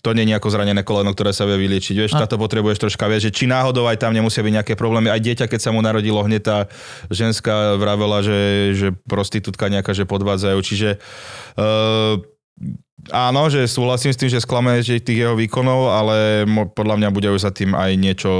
[0.00, 1.94] to nie je nejako zranené koleno, ktoré sa vie vyliečiť.
[1.94, 5.12] Vieš, táto potrebuješ troška vieš, že či náhodou aj tam nemusia byť nejaké problémy.
[5.12, 6.58] Aj dieťa, keď sa mu narodilo hneď tá
[7.12, 10.58] ženská vravela, že, že prostitútka nejaká, že podvádzajú.
[10.64, 10.88] Čiže
[11.58, 12.18] uh,
[13.12, 17.28] Áno, že súhlasím s tým, že sklame že tých jeho výkonov, ale podľa mňa bude
[17.28, 18.30] už za tým aj niečo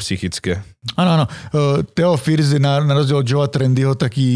[0.00, 0.64] psychické.
[0.96, 1.26] Áno, áno.
[1.52, 4.28] Uh, Theo Fierce je na, na rozdiel od Joea Trendyho taký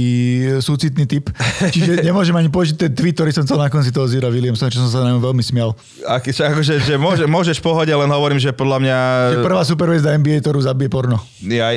[0.61, 1.29] súcitný typ.
[1.73, 4.81] Čiže nemôžem ani použiť ten tweet, ktorý som chcel na konci toho Zira Williamsona, čo
[4.81, 5.77] som sa na ňom veľmi smial.
[6.09, 8.99] Aký, akože, že môže, môžeš pohode, len hovorím, že podľa mňa...
[9.41, 11.21] Že prvá superhviezda NBA, ktorú zabije porno.
[11.45, 11.73] Ja,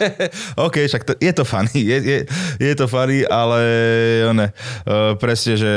[0.68, 1.76] OK, však to, je to funny.
[1.76, 2.18] Je, je,
[2.60, 3.60] je to funny, ale
[4.32, 4.48] ne,
[4.88, 5.72] uh, presne, že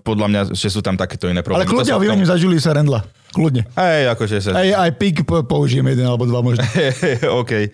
[0.00, 1.66] podľa mňa, že sú tam takéto iné problémy.
[1.66, 3.04] Ale kľudne ho vyhoním za Juliusa Rendla.
[3.36, 3.68] Kľudne.
[3.76, 4.56] Hej, akože sa...
[4.56, 6.64] Aj, aj pik použijem jeden alebo dva možno.
[7.44, 7.68] OK.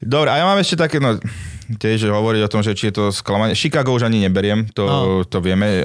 [0.00, 1.20] Dobre, a ja mám ešte také, no,
[1.76, 3.52] tiež hovoriť o tom, že či je to sklamanie.
[3.54, 5.22] Chicago už ani neberiem, to, no.
[5.28, 5.84] to vieme.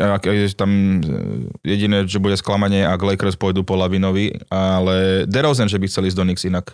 [0.55, 5.85] Tam e, jediné, že bude sklamanie, ak Lakers pôjdu po Lavinovi, ale DeRozan, že by
[5.91, 6.73] chceli ísť do Knicks inak.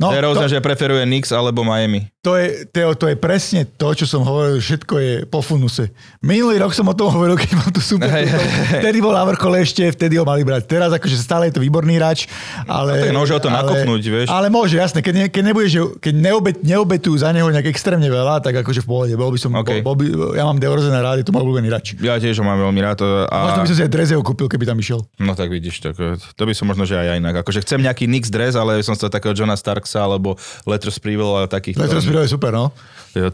[0.00, 2.10] No, DeRozan, to, že preferuje Knicks alebo Miami.
[2.24, 5.92] To je, Teo, to je presne to, čo som hovoril, všetko je po funuse.
[6.24, 8.08] Minulý rok som o tom hovoril, keď mal tu super.
[8.08, 10.64] Hey, hey, vtedy bol na vrchole ešte, vtedy ho mali brať.
[10.64, 12.24] Teraz akože stále je to výborný hráč,
[12.64, 12.96] ale...
[12.96, 14.28] No, tak môže o to ale, nakopnúť, vieš.
[14.32, 15.04] Ale môže, jasne.
[15.04, 18.80] Keď, ne, keď, nebude, že, keď neobet, neobetujú za neho nejak extrémne veľa, tak akože
[18.80, 19.12] v pohode.
[19.20, 19.84] Bol by som, okay.
[19.84, 21.92] bol, bol by, ja mám DeRozana rád, je to môj obľúbený hráč.
[22.00, 23.04] Ja tiež ho mám veľmi rád.
[23.28, 23.52] A...
[23.52, 25.04] Možno by som si aj Drezeo kúpil, keby tam išiel.
[25.20, 27.44] No tak vidíš, tak, to by som možno, že aj inak.
[27.44, 31.46] Akože chcem nejaký Knicks dres, ale som chcel takého Johna Starksa alebo Letters Sprewell a
[31.46, 31.76] takých.
[31.76, 32.72] Letters Sprewell je super, no.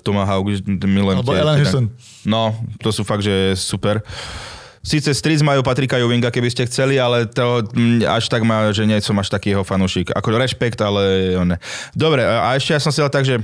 [0.02, 0.44] Tomahawk,
[0.84, 1.86] milujem Alebo Ellen Houston.
[2.26, 4.02] No, to sú fakt, že super.
[4.84, 8.84] Sice Striz majú Patrika Juvinga, keby ste chceli, ale to mm, až tak má, že
[8.84, 10.12] nie som až taký jeho fanúšik.
[10.12, 11.56] Ako rešpekt, ale ne.
[11.92, 13.40] Dobre, a ešte ja som si dal tak, že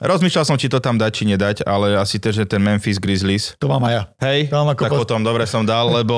[0.00, 3.52] Rozmýšľal som, či to tam dať, či nedať, ale asi to, že ten Memphis Grizzlies.
[3.60, 4.02] To mám aj ja.
[4.24, 5.00] Hej, to mám ako tak post...
[5.04, 6.16] potom dobre som dal, lebo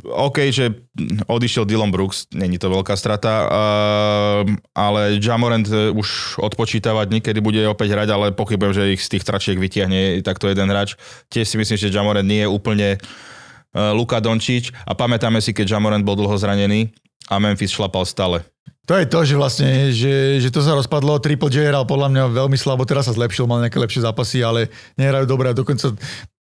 [0.00, 0.86] OK, že
[1.26, 7.42] odišiel Dylan Brooks, není to veľká strata, uh, ale Jamorant e, už odpočítava dní, kedy
[7.42, 10.94] bude opäť hrať, ale pochybujem, že ich z tých tračiek vytiahne takto jeden hráč.
[11.28, 15.76] Tiež si myslím, že Jamorant nie je úplne uh, Luka Dončič a pamätáme si, keď
[15.76, 16.94] Jamorant bol dlho zranený
[17.28, 18.46] a Memphis šlapal stále.
[18.88, 21.22] To je to, že vlastne, že, že to sa rozpadlo.
[21.22, 24.66] Triple J hral podľa mňa veľmi slabo, teraz sa zlepšil, mal nejaké lepšie zápasy, ale
[24.98, 25.94] nehrajú dobre a dokonca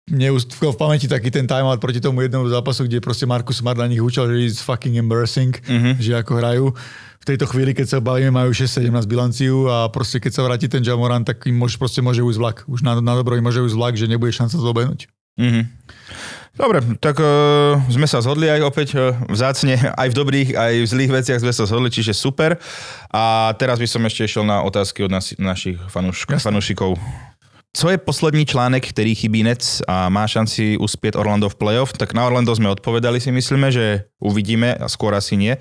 [0.09, 3.85] mne v pamäti taký ten timeout proti tomu jednému zápasu, kde proste Markus Smart na
[3.85, 5.93] nich učil, že it's fucking embarrassing, uh-huh.
[6.01, 6.65] že ako hrajú.
[7.21, 10.81] V tejto chvíli, keď sa bavíme, majú 6-17 bilanciu a proste keď sa vráti ten
[10.81, 12.57] Jamoran, tak im môže, proste môže ujsť vlak.
[12.65, 14.73] Už na, na dobro im môže ujsť vlak, že nebude šanca to.
[14.73, 15.63] Uh-huh.
[16.51, 20.89] Dobre, tak uh, sme sa zhodli aj opäť uh, vzácne, aj v dobrých, aj v
[20.91, 22.59] zlých veciach sme sa zhodli, čiže super.
[23.07, 26.99] A teraz by som ešte išiel na otázky od nas, našich fanúšikov.
[27.73, 31.93] Co je poslední článek, který chybí Nets a má šanci uspět Orlando v playoff?
[31.93, 35.55] Tak na Orlando sme odpovedali si myslíme, že uvidíme a skôr asi nie.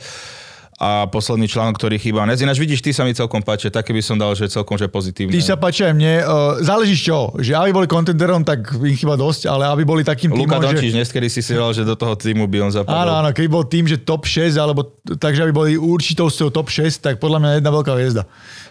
[0.81, 2.41] A posledný článok, ktorý chýba Nets.
[2.41, 5.29] Ináč vidíš, ty sa mi celkom páči, také by som dal, že celkom že pozitívne.
[5.29, 6.25] Ty sa páči aj mne.
[6.25, 7.37] Uh, záleží čoho.
[7.37, 10.91] Že aby boli kontenderom, tak im chyba dosť, ale aby boli takým Luka týmom, Dončič,
[10.91, 10.97] že...
[10.97, 12.97] dnes, kedy si si hral, že do toho týmu by on zapadol.
[12.97, 14.89] Áno, áno, keď bol tým, že top 6, alebo
[15.21, 18.23] takže aby boli určitou z toho top 6, tak podľa mňa jedna veľká hviezda.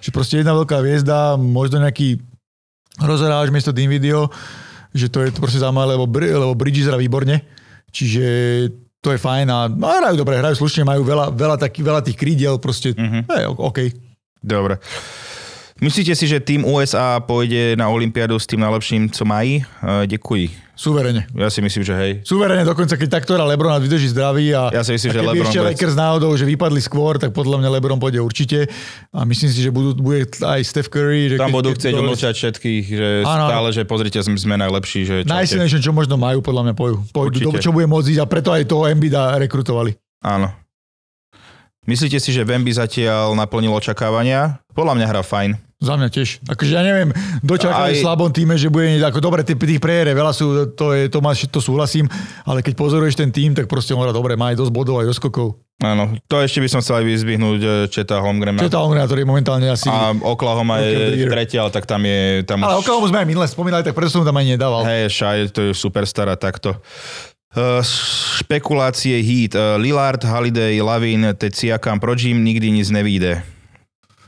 [0.02, 2.26] Že proste jedna veľká hviezda, možno nejaký
[2.98, 4.32] rozoráž miesto tým video,
[4.96, 7.46] že to je to proste zaujímavé, lebo, lebo Bridges hrá výborne.
[7.94, 8.26] Čiže
[9.00, 12.18] to je fajn a no, hrajú dobre, hrajú slušne, majú veľa, veľa, taký, veľa tých
[12.20, 13.24] krídiel, proste, mm-hmm.
[13.32, 13.80] je, OK.
[14.44, 14.80] Dobre.
[15.80, 19.64] Myslíte si, že tým USA pôjde na Olympiádu s tým najlepším, co mají?
[19.64, 20.52] Uh, děkuji.
[20.80, 21.28] Suverene.
[21.36, 22.12] Ja si myslím, že hej.
[22.24, 25.20] Suverene, dokonca keď takto hra Lebron a vydrží zdravý a, Ja si myslím, a že
[25.28, 28.72] LeBron ešte Lakers náhodou, že vypadli skôr, tak podľa mňa Lebron pôjde určite
[29.12, 31.36] a myslím si, že budú, bude aj Steph Curry.
[31.36, 33.48] Že Tam keď- budú chcieť dole- umlčať všetkých, že Áno.
[33.52, 35.16] stále, že pozrite, sme najlepší, že.
[35.28, 36.98] Najsilnejšie, čo možno majú, podľa mňa pôjdu.
[37.12, 40.00] pôjdu do, čo bude môcť ísť a preto aj toho Embida rekrutovali.
[40.24, 40.48] Áno.
[41.90, 44.62] Myslíte si, že Wemby zatiaľ naplnil očakávania?
[44.78, 45.58] Podľa mňa hrá fajn.
[45.80, 46.44] Za mňa tiež.
[46.46, 47.10] Akože ja neviem,
[47.40, 51.08] dočakali Aj- slabom týme, že bude ako dobre, tých, tých prejere veľa sú, to, je,
[51.08, 52.06] to, máš, to súhlasím,
[52.44, 55.08] ale keď pozoruješ ten tým, tak proste on hrá dobre, má aj dosť bodov, aj
[55.08, 55.56] doskokov.
[55.80, 58.60] Áno, to ešte by som chcel aj vyzvihnúť eh, Četa Holmgrena.
[58.68, 59.88] Tá Omria, ktorý je momentálne asi...
[59.88, 62.44] A Oklahoma je tretia, ale tak tam je...
[62.44, 64.84] Tam ale už- Oklahoma sme aj minule spomínali, tak preto som tam ani nedával.
[64.84, 66.76] Hej, Shai, to je superstar a takto.
[67.50, 67.82] Uh,
[68.46, 69.58] špekulácie Heat.
[69.58, 73.42] Uh, Lillard, Holiday, Lavin, teď Siakam, proč im nikdy nic nevíde?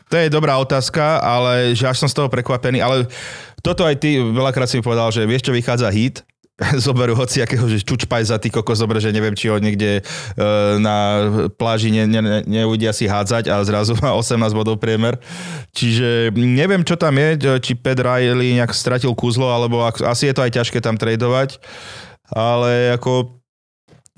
[0.09, 3.05] To je dobrá otázka, ale že až som z toho prekvapený, ale
[3.61, 6.25] toto aj ty veľakrát si mi povedal, že vieš, čo vychádza hit,
[6.85, 10.81] zoberú hoci akého, že čučpaj za ty kokos, zober, že neviem, či ho niekde uh,
[10.81, 15.21] na pláži ne, ne, ne, neuvidia si hádzať a zrazu má 18 bodov priemer.
[15.77, 20.33] Čiže neviem, čo tam je, či Pat Riley nejak stratil kúzlo, alebo ak, asi je
[20.33, 21.61] to aj ťažké tam tradovať,
[22.31, 23.43] ale ako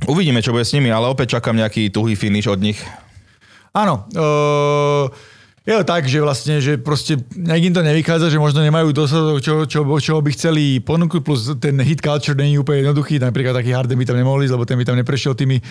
[0.07, 2.79] uvidíme, čo bude s nimi, ale opäť čakám nejaký tuhý finish od nich.
[3.73, 4.05] Áno.
[4.13, 5.09] Uh,
[5.63, 9.39] je to tak, že vlastne, že proste nejak im to nevychádza, že možno nemajú dostatok,
[9.39, 13.71] čo, čo, čo by chceli ponúknuť, plus ten hit culture není úplne jednoduchý, napríklad taký
[13.71, 15.63] Harden by tam nemohli, lebo ten by tam neprešiel tými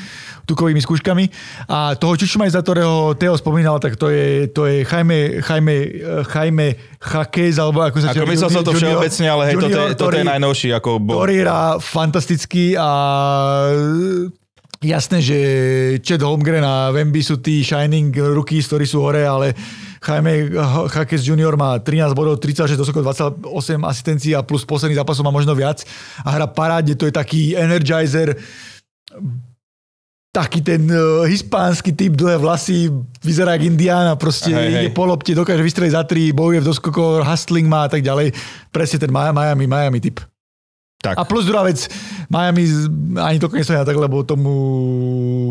[0.49, 1.29] tukovými skúškami.
[1.69, 5.77] A toho Čučmaj, za ktorého Teo spomínal, tak to je, to je Jaime, Jaime,
[6.25, 10.17] Jaime Chakez, alebo ako sa Ako myslel som to všeobecne, ale hej, toto je, toto
[10.17, 11.21] je najnovší, ako bol.
[11.21, 12.89] ktorý hrá fantasticky a
[14.83, 15.39] jasné, že
[16.03, 19.55] Chad Holmgren a Wemby sú tí shining rookies, ktorí sú hore, ale
[20.03, 20.51] Jaime
[20.91, 23.47] Hakes Junior má 13 bodov, 36 dosokov, 28
[23.87, 25.87] asistencií a plus posledných zápasov má možno viac
[26.27, 28.35] a hra parádne, to je taký energizer,
[30.35, 32.89] taký ten uh, hispánsky typ, dlhé vlasy,
[33.21, 34.85] vyzerá jak Indiana, proste Hej, hej.
[34.89, 38.33] ide po lopte, dokáže vystreliť za tri, bojuje v doskokoch, hustling má a tak ďalej.
[38.73, 40.32] Presne ten Miami, Miami typ.
[41.03, 41.19] Tak.
[41.19, 41.91] A plus druhá vec,
[42.31, 42.63] Miami
[43.19, 44.55] ani to nesmia tak, lebo tomu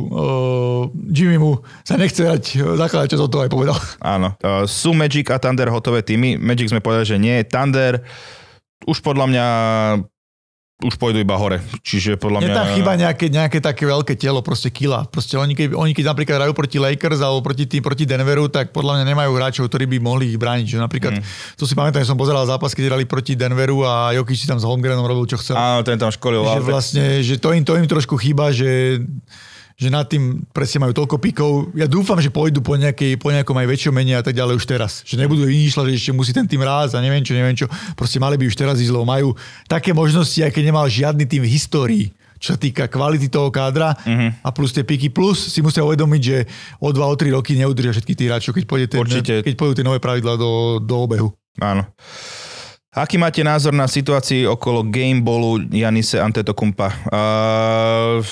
[0.07, 2.43] uh, Jimmymu sa nechce dať
[2.79, 3.75] zakladať, čo som to aj povedal.
[3.99, 4.31] Áno.
[4.39, 6.39] Uh, sú Magic a Thunder hotové týmy.
[6.39, 7.35] Magic sme povedali, že nie.
[7.43, 7.99] Thunder
[8.87, 9.45] už podľa mňa
[10.81, 11.61] už pôjdu iba hore.
[11.85, 12.55] Čiže podľa mňa...
[12.57, 15.05] tam chýba nejaké, nejaké také veľké telo, proste kila.
[15.07, 18.73] Proste oni keď, oni keď napríklad hrajú proti Lakers alebo proti tým, proti Denveru, tak
[18.73, 20.67] podľa mňa nemajú hráčov, ktorí by mohli ich brániť.
[20.75, 21.55] Že napríklad, mm.
[21.55, 24.57] to si pamätám, že som pozeral zápas, keď hrali proti Denveru a Jokic si tam
[24.57, 25.55] s Holmgrenom robil, čo chcel.
[25.55, 26.41] Áno, ten tam školil.
[26.41, 29.01] že vlastne, že to im, to im trošku chýba, že,
[29.75, 31.51] že nad tým presne majú toľko pikov.
[31.73, 34.65] Ja dúfam, že pôjdu po, nejakej, po nejakom aj väčšom mene a tak ďalej už
[34.65, 35.01] teraz.
[35.03, 37.65] Že nebudú vymýšľať, že ešte musí ten tým rásť a neviem čo, neviem čo.
[37.93, 39.33] Proste mali by už teraz ísť, lebo majú
[39.65, 42.07] také možnosti, aj keď nemal žiadny tým v histórii
[42.41, 44.41] čo sa týka kvality toho kádra Mhm.
[44.41, 45.13] a plus tie piky.
[45.13, 46.37] Plus si musia uvedomiť, že
[46.81, 49.33] o 2 o 3 roky neudržia všetky tí hráčov, keď, pôjde ten, Určite.
[49.45, 51.29] keď pôjdu tie nové pravidlá do, do obehu.
[51.61, 51.85] Áno.
[52.91, 56.89] Aký máte názor na situácii okolo gameballu Janise Antetokumpa?
[57.13, 58.25] Uh,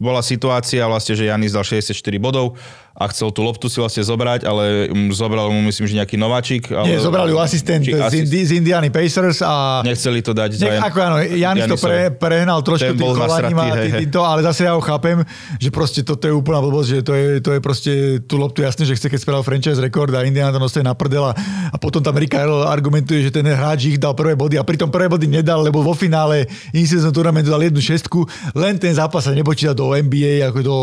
[0.00, 2.56] bola situácia vlastne, že Janis dal 64 bodov
[2.94, 6.74] a chcel tú loptu si vlastne zobrať, ale mm, zobral mu myslím, že nejaký nováčik.
[6.74, 10.34] Ale, Nie, zobrali ju asistent či z, asist- Indi, z Indiany Pacers a Nechceli to
[10.34, 10.58] dať.
[10.58, 14.00] Nech, ako áno, Janis to pre, prehnal trošku tým nasratý, a hej, tý, hej.
[14.04, 15.22] týmto, ale zase ja ho chápem,
[15.62, 17.92] že proste toto je úplná blbosť, že to je, to je proste
[18.26, 21.32] tú loptu jasne, že chce, keď spravil franchise rekord a Indiana to noste na prdela
[21.70, 24.90] a potom tam Rick Carroll argumentuje, že ten hráč ich dal prvé body a pritom
[24.90, 28.26] prvé body nedal, lebo vo finále in-season tournamentu dal jednu šestku,
[28.58, 30.76] len ten zápas sa nepočíta do NBA, ako do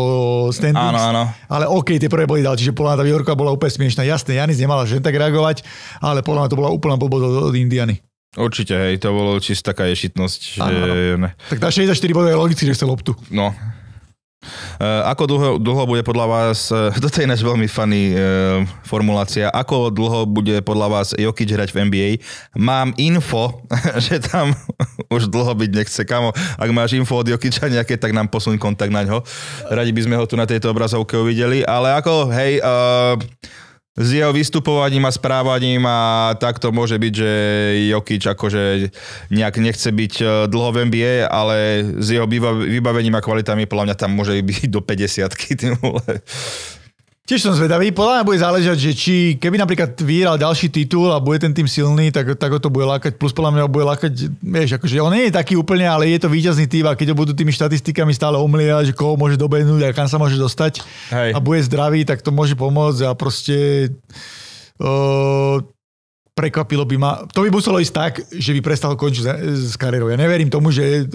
[0.50, 0.96] standings.
[0.96, 1.22] Áno, áno.
[1.46, 4.06] Ale OK, tie prvé body dal, čiže podľa mňa tá výhorka bola úplne smiešná.
[4.06, 5.66] Jasné, Janis nemala že tak reagovať,
[6.02, 8.00] ale podľa mňa to bola úplná blbosť od, Indiany.
[8.38, 10.40] Určite, hej, to bolo čisto taká ješitnosť.
[10.56, 10.60] Že...
[10.60, 13.12] Áno, Tak tá 64 bodov je logicky, že chce loptu.
[13.32, 13.56] No.
[14.82, 19.90] Ako dlho, dlho bude podľa vás, uh, toto je ináč veľmi funny uh, formulácia, ako
[19.90, 22.10] dlho bude podľa vás Jokic hrať v NBA?
[22.56, 23.62] Mám info,
[24.06, 24.54] že tam
[25.14, 26.02] už dlho byť nechce.
[26.06, 29.24] Kamo, ak máš info od Jokiča nejaké, tak nám posuň kontakt na ňo.
[29.68, 33.18] Radi by sme ho tu na tejto obrazovke uvideli, ale ako, hej, uh,
[33.98, 37.32] s jeho vystupovaním a správaním a takto môže byť, že
[37.90, 38.94] Jokič akože
[39.34, 43.96] nejak nechce byť e, dlho v NBA, ale s jeho vybavením a kvalitami podľa mňa
[43.98, 46.77] tam môže byť do 50
[47.28, 51.20] Tiež som zvedavý, podľa mňa bude záležať, že či keby napríklad vyhral ďalší titul a
[51.20, 53.84] bude ten tým silný, tak, tak ho to bude lákať, plus podľa mňa ho bude
[53.84, 57.12] lákať, vieš, akože on nie je taký úplne, ale je to víťazný tým a keď
[57.12, 60.80] ho budú tými štatistikami stále omliať, že koho môže dobehnúť a kam sa môže dostať
[61.12, 61.36] Hej.
[61.36, 63.92] a bude zdravý, tak to môže pomôcť a proste
[64.80, 65.60] uh,
[66.38, 70.06] prekvapilo by ma, to by muselo ísť tak, že by prestal končiť s kariérou.
[70.06, 71.10] Ja neverím tomu, že,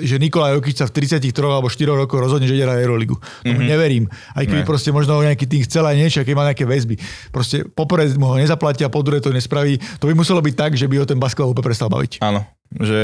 [0.00, 3.20] že Nikola Jokic sa v 33 alebo 4 rokoch rozhodne, že ide na Euroligu.
[3.44, 3.68] Mm-hmm.
[3.68, 4.04] neverím.
[4.32, 4.68] Aj keby ne.
[4.68, 6.96] proste možno nejaký tým chcel aj niečo, keď má nejaké väzby.
[7.28, 9.76] Proste poprvé mu ho nezaplatia, po druhé to nespraví.
[10.00, 12.24] To by muselo byť tak, že by ho ten basketbal úplne prestal baviť.
[12.24, 12.40] Áno.
[12.72, 13.00] Že...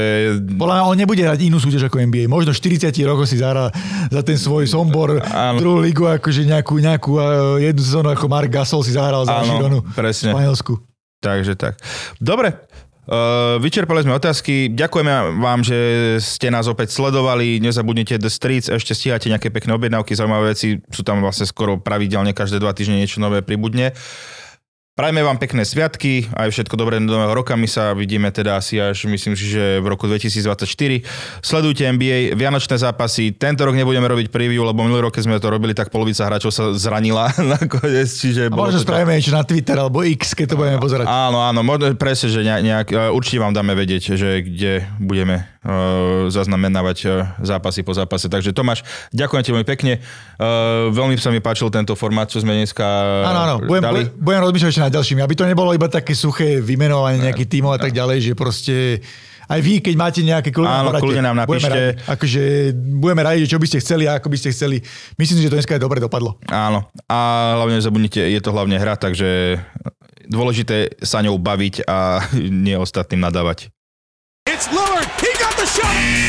[0.57, 2.25] Podľa mňa on nebude hrať inú súťaž ako NBA.
[2.25, 3.69] Možno 40 rokov si zahra
[4.09, 5.21] za ten svoj sombor
[5.61, 7.21] druhú ligu, akože nejakú, nejakú
[7.61, 10.88] jednu sezónu ako Mark Gasol si zahral za Šironu v Španielsku.
[11.19, 11.75] Takže tak.
[12.19, 12.55] Dobre,
[13.09, 14.69] Uh, vyčerpali sme otázky.
[14.69, 15.77] Ďakujeme vám, že
[16.21, 17.57] ste nás opäť sledovali.
[17.57, 20.77] Nezabudnite The Streets, ešte stíhate nejaké pekné objednávky, zaujímavé veci.
[20.93, 23.97] Sú tam vlastne skoro pravidelne každé dva týždne niečo nové pribudne.
[24.99, 27.55] Prajme vám pekné sviatky, aj všetko dobré do nového roka.
[27.55, 30.67] My sa vidíme teda asi až, myslím si, že v roku 2024.
[31.39, 33.31] Sledujte NBA, Vianočné zápasy.
[33.31, 36.51] Tento rok nebudeme robiť preview, lebo minulý rok, keď sme to robili, tak polovica hráčov
[36.51, 38.11] sa zranila nakoniec.
[38.11, 41.07] Čiže A možno spravíme niečo na Twitter alebo X, keď to budeme pozerať.
[41.07, 45.47] Áno, áno, možno presne, že nejak, e, určite vám dáme vedieť, že kde budeme
[46.29, 47.11] zaznamenávať uh,
[47.41, 48.29] zápasy po zápase.
[48.29, 50.03] Takže Tomáš, ďakujem ti veľmi pekne.
[50.37, 52.85] Uh, veľmi sa mi páčil tento formát, čo sme dneska
[53.25, 53.55] áno, áno.
[53.65, 54.01] Budem, dali.
[54.13, 57.91] Budem, rozmýšľať nad ďalšími, aby to nebolo iba také suché vymenovanie nejakých tímov a tak
[57.93, 58.75] ďalej, že proste
[59.49, 61.65] aj vy, keď máte nejaké kľudne Áno, kľudne nám napíšte.
[61.65, 62.41] Budeme radi, akože
[63.01, 64.77] budeme radi, čo by ste chceli a ako by ste chceli.
[65.17, 66.37] Myslím že to dneska je dobre dopadlo.
[66.53, 66.85] Áno.
[67.09, 67.17] A
[67.57, 69.57] hlavne nezabudnite, je to hlavne hra, takže
[70.29, 72.21] dôležité sa ňou baviť a
[72.65, 73.73] nie ostatným nadávať.
[75.81, 76.28] It's Lillard.